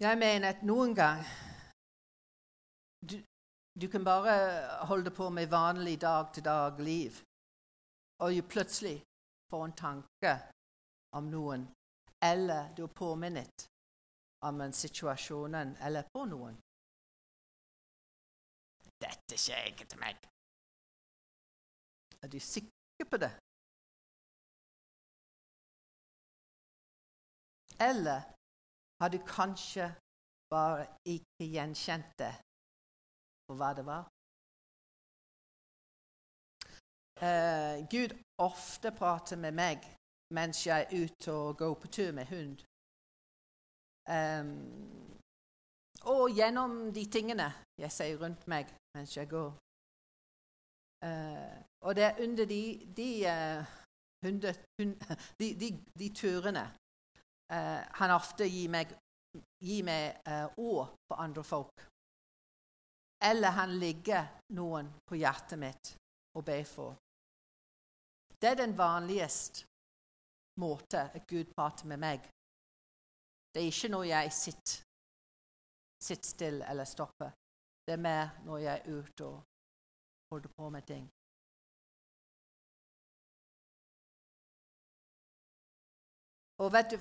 [0.00, 1.22] Jeg mener at noen gang
[3.10, 3.16] du,
[3.80, 4.34] du kan bare
[4.90, 7.12] holde på med vanlig dag-til-dag-liv,
[8.24, 8.98] og plutselig
[9.50, 10.32] får en tanke
[11.16, 11.62] om noen,
[12.30, 13.68] eller du er påminnet
[14.48, 15.54] om en situasjon
[15.86, 16.56] eller på noen.
[19.00, 20.16] Dette skjer ikke til meg.
[22.22, 23.32] Er du sikker på det.
[27.88, 28.20] Eller
[29.00, 29.86] har du kanskje
[30.54, 32.34] bare ikke gjenkjent det
[33.46, 34.04] for hva det var?
[37.16, 39.84] Uh, Gud ofte prater med meg
[40.36, 42.56] mens jeg er ute og går på tur med hund.
[44.16, 45.16] Um,
[46.12, 48.66] og gjennom de tingene jeg ser rundt meg
[48.96, 49.50] mens jeg går.
[51.06, 51.56] Uh,
[51.86, 52.62] og det er under de,
[52.96, 53.08] de,
[54.26, 54.42] hund,
[55.40, 55.68] de, de,
[55.98, 56.64] de turene
[57.52, 58.90] uh, han ofte gir meg,
[59.62, 60.26] gir meg
[60.58, 61.86] ord på andre folk.
[63.24, 64.26] Eller han ligger
[64.58, 65.94] noen på hjertet mitt
[66.36, 66.96] og ber for.
[68.36, 69.64] Det er den vanligste
[70.60, 72.26] måten at Gud prater med meg.
[73.52, 74.82] Det er ikke når jeg sitter,
[76.02, 77.30] sitter stille eller stopper.
[77.86, 79.42] Det er mer når jeg er ute og
[80.32, 81.08] holder på med ting.
[86.62, 86.98] Og vet du,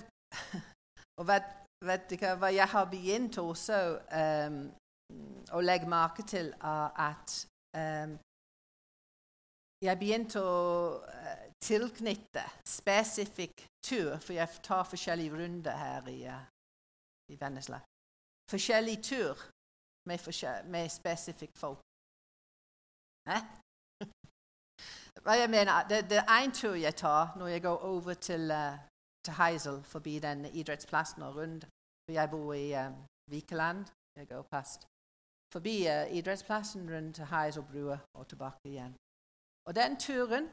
[1.18, 1.46] og vet,
[1.84, 3.80] vet du hva jeg har begynt også
[4.20, 4.60] um,
[5.56, 7.34] å legge merke til, at
[7.78, 8.16] um,
[9.86, 10.60] jeg begynte å
[11.00, 16.42] uh, tilknytte spesifikk tur, for jeg tar forskjellige runder her i, uh,
[17.32, 17.80] i Vennesla.
[18.50, 19.40] Forskjellig tur
[20.06, 21.80] med, forskjell, med spesifikk folk.
[23.30, 23.40] Hæ?
[25.24, 28.50] Hva jeg mener, det, det er én tur jeg tar når jeg går over til,
[28.50, 28.76] uh,
[29.26, 31.62] til Heisel, forbi den idrettsplassen og rundt.
[32.04, 32.94] For jeg bor i um,
[33.32, 33.80] Vikeland.
[34.18, 34.80] Jeg går past
[35.54, 38.94] forbi uh, idrettsplassen rundt til Heiselbrua og tilbake igjen.
[39.66, 40.44] Og den turen,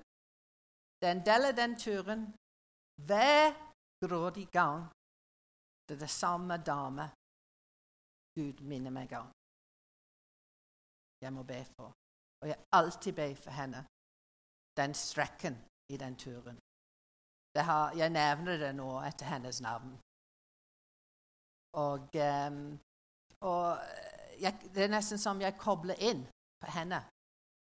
[1.05, 2.21] den del av den turen
[3.07, 3.45] Hver
[4.03, 4.81] grådig gang
[5.85, 7.05] det er det samme dame
[8.37, 9.29] Gud minner meg om.
[11.23, 11.89] Jeg må be for.
[12.41, 13.81] Og jeg alltid ber for henne.
[14.79, 15.55] Den strekken
[15.93, 16.57] i den turen.
[17.61, 19.91] Har, jeg nevner det nå etter hennes navn.
[21.73, 22.09] Og,
[22.49, 22.79] um,
[23.41, 23.77] og
[24.41, 26.25] jeg, det er nesten som jeg kobler inn
[26.61, 27.03] på henne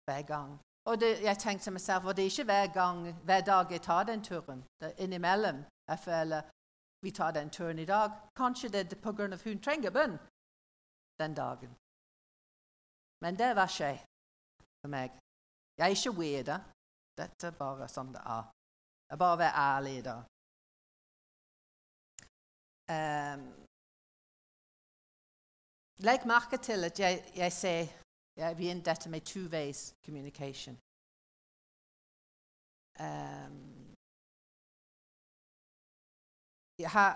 [0.06, 0.60] hver gang.
[0.86, 3.82] Og det, jeg tenkte meg selv, og det er ikke hver, gang, hver dag jeg
[3.82, 4.64] tar den turen.
[4.80, 6.42] Det er innimellom jeg føler
[7.04, 8.12] vi tar den turen i dag.
[8.36, 9.38] Kanskje det er pga.
[9.44, 10.18] hun trenger bønn
[11.20, 11.76] den dagen.
[13.22, 13.98] Men det var skje
[14.82, 15.12] for meg.
[15.78, 16.52] Jeg er ikke weird.
[17.18, 18.44] Dette er bare sånn det er.
[19.14, 20.16] Jeg bare være ærlig da.
[22.96, 23.42] Um,
[26.08, 27.86] Legg merke til at jeg, jeg sier
[28.42, 30.74] jeg begynner dette med two-ways communication.
[33.06, 33.94] Um,
[36.84, 37.12] jeg har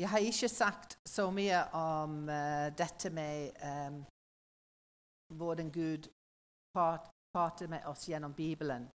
[0.00, 3.34] Jeg har ikke sagt så mye om uh, dette med
[3.70, 4.06] um,
[5.38, 6.02] hvordan Gud
[6.74, 8.90] prater med oss gjennom Bibelen.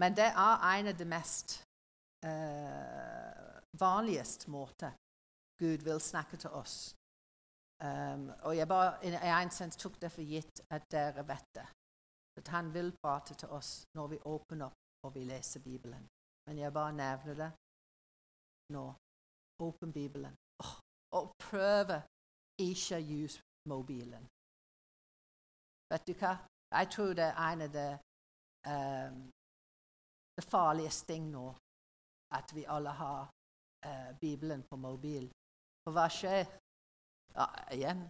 [0.00, 1.48] Men det er en av de mest
[2.26, 4.92] uh, vanligste måter
[5.62, 6.96] Gud vil snakke til oss.
[7.84, 11.66] Um, og jeg bare i en sens tok det for gitt at dere vet det.
[12.38, 16.08] At han vil prate til oss når vi åpner opp og vi leser Bibelen.
[16.46, 17.50] Men jeg bare nevner det
[18.74, 18.86] nå.
[19.62, 20.34] Åpne Bibelen.
[20.64, 20.76] Oh,
[21.18, 22.02] og prøve
[22.58, 24.24] ikke å bruke mobilen.
[25.94, 26.32] Vet du hva?
[26.74, 27.86] Jeg tror det er en av de
[28.66, 29.18] um,
[30.34, 31.44] det farligste ting nå,
[32.34, 33.20] at vi alle har
[33.86, 35.28] uh, Bibelen på mobil.
[35.84, 36.50] For hva skjer?
[37.36, 38.02] Ja, igjen,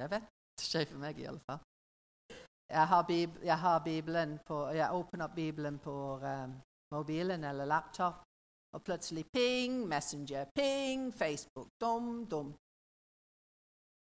[0.00, 1.60] jeg vet det skjer for meg i alle fall.
[2.72, 6.56] Jeg har, bib jeg har Bibelen på, jeg åpner opp Bibelen på um,
[6.94, 8.24] mobilen eller laptop,
[8.72, 12.56] og plutselig ping, Messenger, ping, Facebook, dum, dum.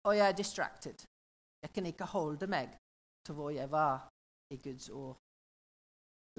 [0.08, 1.06] Og jeg er distracted.
[1.62, 2.74] Jeg kan ikke holde meg
[3.26, 4.10] til hvor jeg var
[4.54, 5.18] i Guds ord.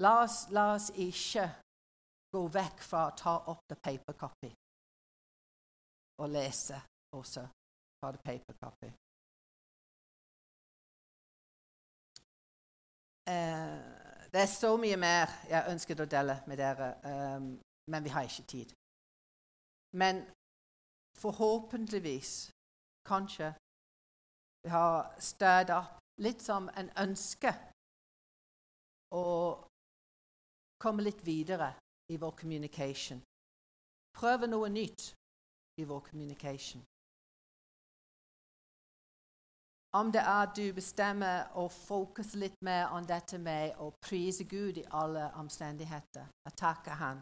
[0.03, 1.45] La oss, la oss ikke
[2.33, 4.51] gå vekk fra å ta opp the paper copy
[6.21, 6.77] og lese
[7.17, 7.43] også
[7.99, 8.89] fra the paper copy.
[13.31, 13.79] Uh,
[14.33, 16.89] det er så mye mer jeg ønsket å dele med dere.
[17.05, 17.49] Um,
[17.91, 18.69] men vi har ikke tid.
[20.01, 20.23] Men
[21.21, 22.51] forhåpentligvis,
[23.05, 23.53] kanskje,
[24.63, 27.51] vi har stødd opp litt som en ønske
[29.15, 29.25] å
[30.81, 31.73] komme litt videre
[32.11, 33.21] i vår communication.
[34.17, 35.11] Prøve noe nytt
[35.81, 36.83] i vår communication.
[39.93, 44.79] Om det er du bestemmer å fokusere litt mer om dette med å prise Gud
[44.79, 47.19] i alle omstendigheter, å takke Han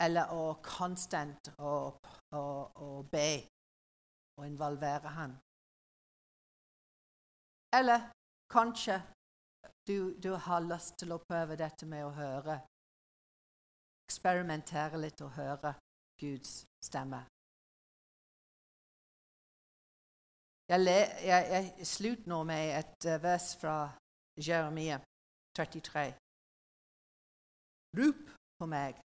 [0.00, 1.74] eller å konstant å,
[2.34, 2.42] å,
[2.86, 3.30] å be
[4.38, 5.34] og involvere han.
[7.76, 8.10] Eller
[8.50, 9.02] kanskje
[9.86, 12.58] du, du, har lyst til å prøve dette med å høre.
[14.08, 15.74] Eksperimentere litt og høre
[16.20, 17.22] Guds stemme.
[20.68, 23.76] Jeg, le, jeg, jeg slutter nå med et uh, vers fra
[24.36, 24.98] Jeremia
[25.56, 26.10] 33.
[27.96, 28.98] Rop på meg,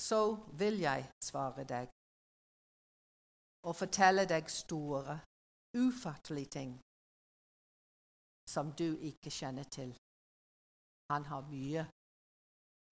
[0.00, 0.22] så
[0.56, 1.92] vil jeg svare deg
[3.68, 5.18] og fortelle deg store,
[5.76, 6.80] ufattelige ting
[8.54, 9.90] som du ikke kjenner til.
[11.12, 11.84] Han har mye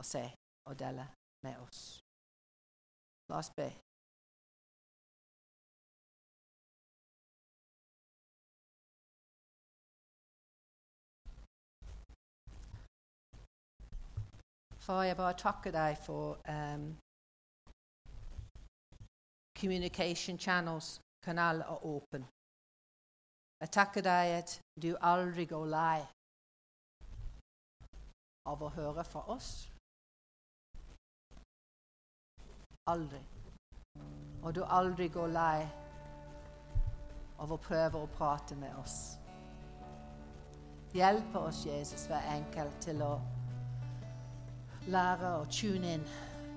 [0.01, 0.25] å se
[0.69, 1.07] og dele
[1.45, 1.81] med oss.
[3.29, 3.69] La oss be.
[14.87, 16.85] Far, jeg bare takker deg for um,
[19.61, 22.25] communication channels, kanal er åpen.
[23.61, 26.03] Jeg takker deg at du aldri går lei
[28.47, 29.49] av å høre fra oss.
[32.93, 33.23] Aldri.
[34.43, 35.65] Og du aldri går lei
[37.41, 39.17] av å prøve å prate med oss.
[40.95, 43.17] Hjelp oss, Jesus, hver enkelt til å
[44.93, 46.07] lære å tune inn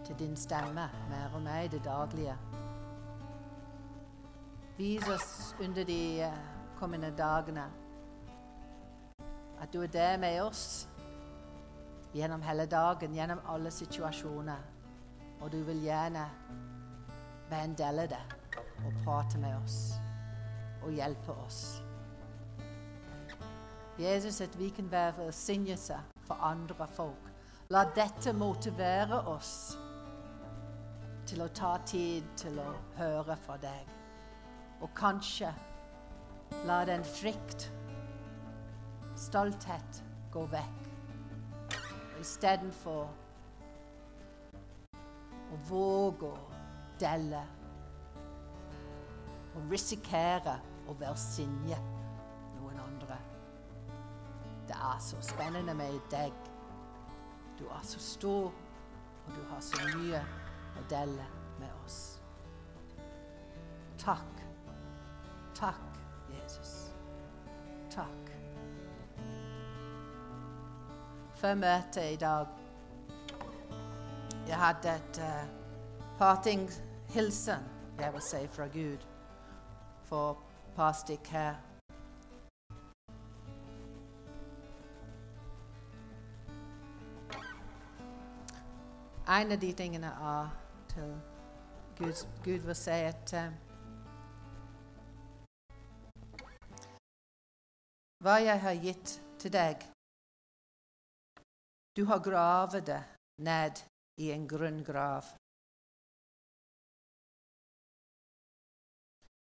[0.06, 2.38] til din stemme mer og mer i det daglige.
[4.78, 7.68] Vis oss under de eh, kommende dagene
[9.60, 10.88] at du er der med oss
[12.16, 14.62] gjennom hele dagen, gjennom alle situasjoner.
[15.42, 16.26] Og du vil gjerne
[17.50, 18.24] være en del av det
[18.86, 19.80] og prate med oss
[20.84, 21.82] og hjelpe oss.
[24.00, 27.30] Jesus, at vi kan være velsignelse for andre folk
[27.70, 29.78] La dette motivere oss
[31.30, 33.92] til å ta tid til å høre fra deg.
[34.82, 35.52] Og kanskje
[36.66, 37.72] la den frykt,
[39.16, 40.86] stolthet, gå vekk.
[42.20, 43.08] Istedenfor
[45.50, 46.60] å våge å
[47.00, 47.42] dele
[49.56, 51.80] og risikere å velsigne
[52.60, 53.18] noen andre.
[54.70, 56.34] Det er så spennende med deg.
[57.60, 58.52] Du er så stor,
[59.26, 60.22] og du har så mye
[60.80, 61.26] å dele
[61.60, 62.00] med oss.
[64.00, 64.46] Takk.
[65.56, 65.89] Takk.
[67.90, 68.32] Takk.
[71.36, 72.46] Før møtet i dag
[74.48, 75.48] Jeg hadde et uh,
[76.18, 77.64] partinghilsen,
[78.00, 78.98] jeg vil si, fra Gud
[80.10, 80.38] for
[80.94, 81.56] stykk her.
[89.30, 90.48] En av de tingene er
[90.90, 91.14] til
[91.98, 93.69] Gud, Gud vil si at uh,
[98.24, 99.86] Hva jeg har gitt til deg
[101.96, 103.02] Du har gravet det
[103.44, 103.80] ned
[104.24, 105.24] i en grunngrav.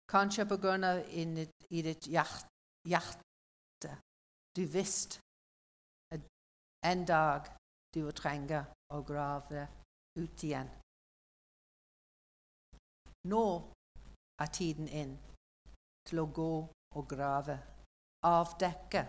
[0.09, 3.30] Kanskje på grunn av i ditt hjerte
[4.55, 5.20] du visste
[6.11, 6.22] at
[6.91, 7.45] en dag
[7.93, 8.59] du vil trenge
[8.93, 9.67] å grave
[10.20, 10.70] ut igjen.
[13.32, 13.43] Nå
[14.41, 15.13] er tiden inn
[16.09, 16.53] til å gå
[16.97, 17.59] og grave,
[18.24, 19.01] avdekke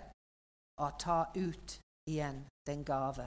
[0.84, 1.80] og ta ut
[2.10, 3.26] igjen den gave.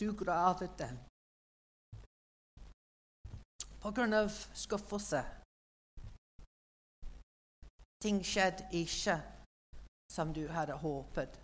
[0.00, 0.96] Du gravet den
[3.82, 4.30] på grunn av
[4.64, 5.20] skuffelse.
[8.04, 9.16] Ting skjedde ikke
[10.16, 11.40] som du hadde håpet.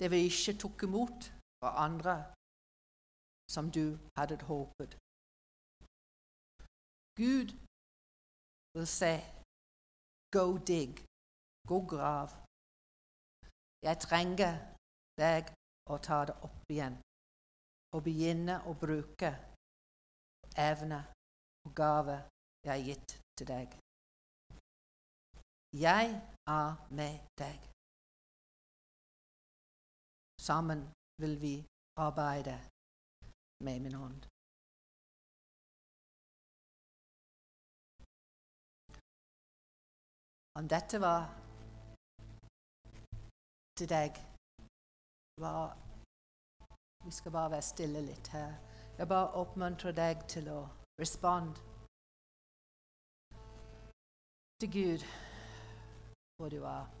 [0.00, 1.30] Det vi ikke tok imot
[1.60, 2.16] fra andre
[3.54, 4.96] som du hadde håpet.
[7.20, 7.48] Gud
[8.78, 9.14] vil si,
[10.36, 10.90] go dig,
[11.70, 12.28] gå grav.
[13.86, 14.54] Jeg trenger
[15.18, 15.50] deg
[15.92, 16.98] å ta det opp igjen
[17.94, 19.32] og begynne å bruke
[20.68, 21.00] evne
[21.66, 22.20] og gave
[22.66, 23.74] jeg har gitt til deg.
[25.86, 26.14] Jeg
[26.58, 26.70] er
[27.00, 27.68] med deg.
[30.48, 30.86] Sammen
[31.22, 31.54] vil vi
[32.06, 32.58] arbeide
[33.66, 34.37] med min hånd.
[40.58, 41.22] Om dette var
[43.78, 44.16] til deg
[45.40, 45.76] var,
[47.04, 48.54] Vi skal bare være stille litt her.
[48.98, 50.58] Jeg bare oppmuntrer deg til å
[51.00, 51.60] responde
[54.60, 55.06] til Gud
[56.36, 56.97] hvor du er.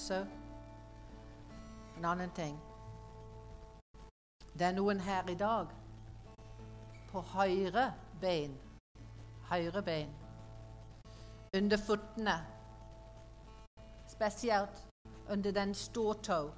[0.00, 0.26] Også
[1.98, 2.56] en annen ting.
[4.58, 5.66] Det er noen her i dag
[7.12, 8.56] på høyre bein
[9.50, 10.10] høyre bein,
[11.56, 12.36] under føttene,
[14.08, 14.84] spesielt
[15.30, 16.50] under den ståtå,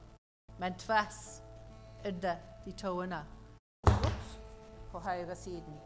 [0.58, 1.42] men tvers
[2.06, 3.22] under de tåene.
[3.88, 4.38] Ups,
[4.90, 5.80] på høyre siden.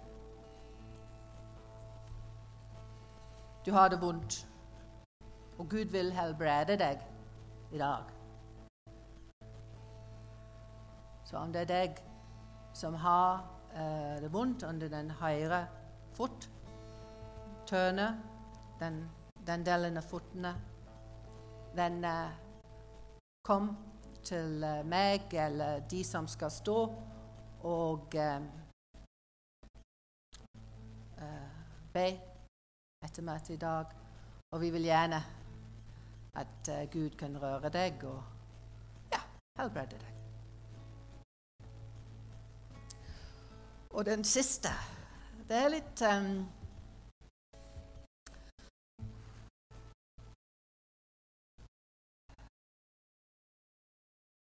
[3.67, 4.49] Du har det vondt,
[5.59, 7.16] og Gud vil helbrede deg
[7.77, 8.05] i dag.
[11.25, 12.01] Så om det er deg
[12.77, 13.43] som har
[13.75, 15.67] eh, det vondt under den høyre
[16.17, 16.49] fot,
[17.69, 18.09] tøne,
[18.81, 19.03] den,
[19.47, 20.55] den delen av fotene,
[21.77, 22.37] den eh,
[23.45, 23.73] kom
[24.25, 26.79] til eh, meg eller de som skal stå,
[27.67, 28.47] og eh,
[31.21, 32.07] eh, be
[33.05, 33.93] etter møtet i dag.
[34.55, 35.21] Og vi vil gjerne
[36.37, 38.23] at uh, Gud kan røre deg og
[39.13, 39.21] ja,
[39.59, 40.13] helbrede deg.
[43.91, 44.69] Og den siste
[45.49, 46.47] Det er litt um,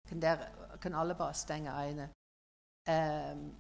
[0.09, 0.49] kan, dere,
[0.83, 2.09] kan alle bare stenge øynene?
[2.89, 3.55] Um,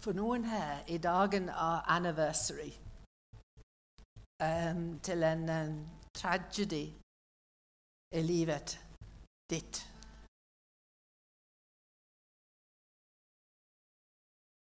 [0.00, 2.85] for noen her i dagen av anniversary
[4.42, 6.84] um, til en um, tragedy
[8.18, 8.68] i livet
[9.50, 9.76] ditt.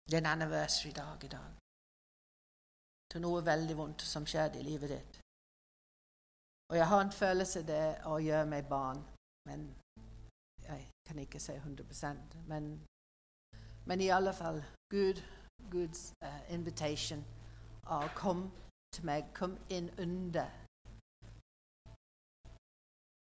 [0.08, 1.50] Det er en anniversary-dag i dag.
[3.10, 5.20] Til noe veldig vondt som skjedde i livet ditt.
[6.70, 9.00] Og jeg har en følelse det å gjøre meg barn,
[9.48, 9.66] men
[10.64, 12.68] jeg kan ikke si 100% men,
[13.86, 15.20] men i alle fall Gud,
[15.70, 17.24] Guds uh, invitation
[17.86, 18.46] å kom
[19.02, 19.34] meg.
[19.34, 20.50] Kom inn under.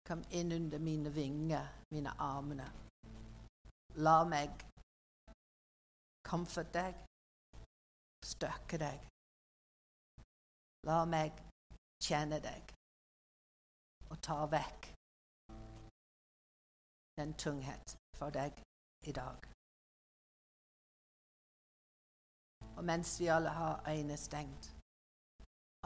[0.07, 2.71] Kom inn under mine vinger, mine armene.
[3.97, 4.63] La meg
[6.23, 6.95] comfort deg,
[8.23, 9.09] støkke deg.
[10.87, 11.43] La meg
[12.07, 12.75] kjenne deg
[14.11, 14.93] og ta vekk
[17.19, 18.53] den tunghet for deg
[19.07, 19.51] i dag.
[22.77, 24.76] Og mens vi alle har øynene stengt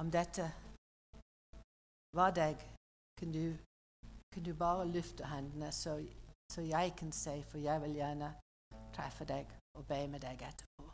[0.00, 0.46] Om dette
[2.16, 2.62] Hva deg,
[3.20, 3.56] kan du,
[4.32, 5.98] kan du bare løfte hendene, så,
[6.52, 8.30] så jeg kan se, for jeg vil gjerne
[8.96, 10.88] treffe deg og be med deg etterpå.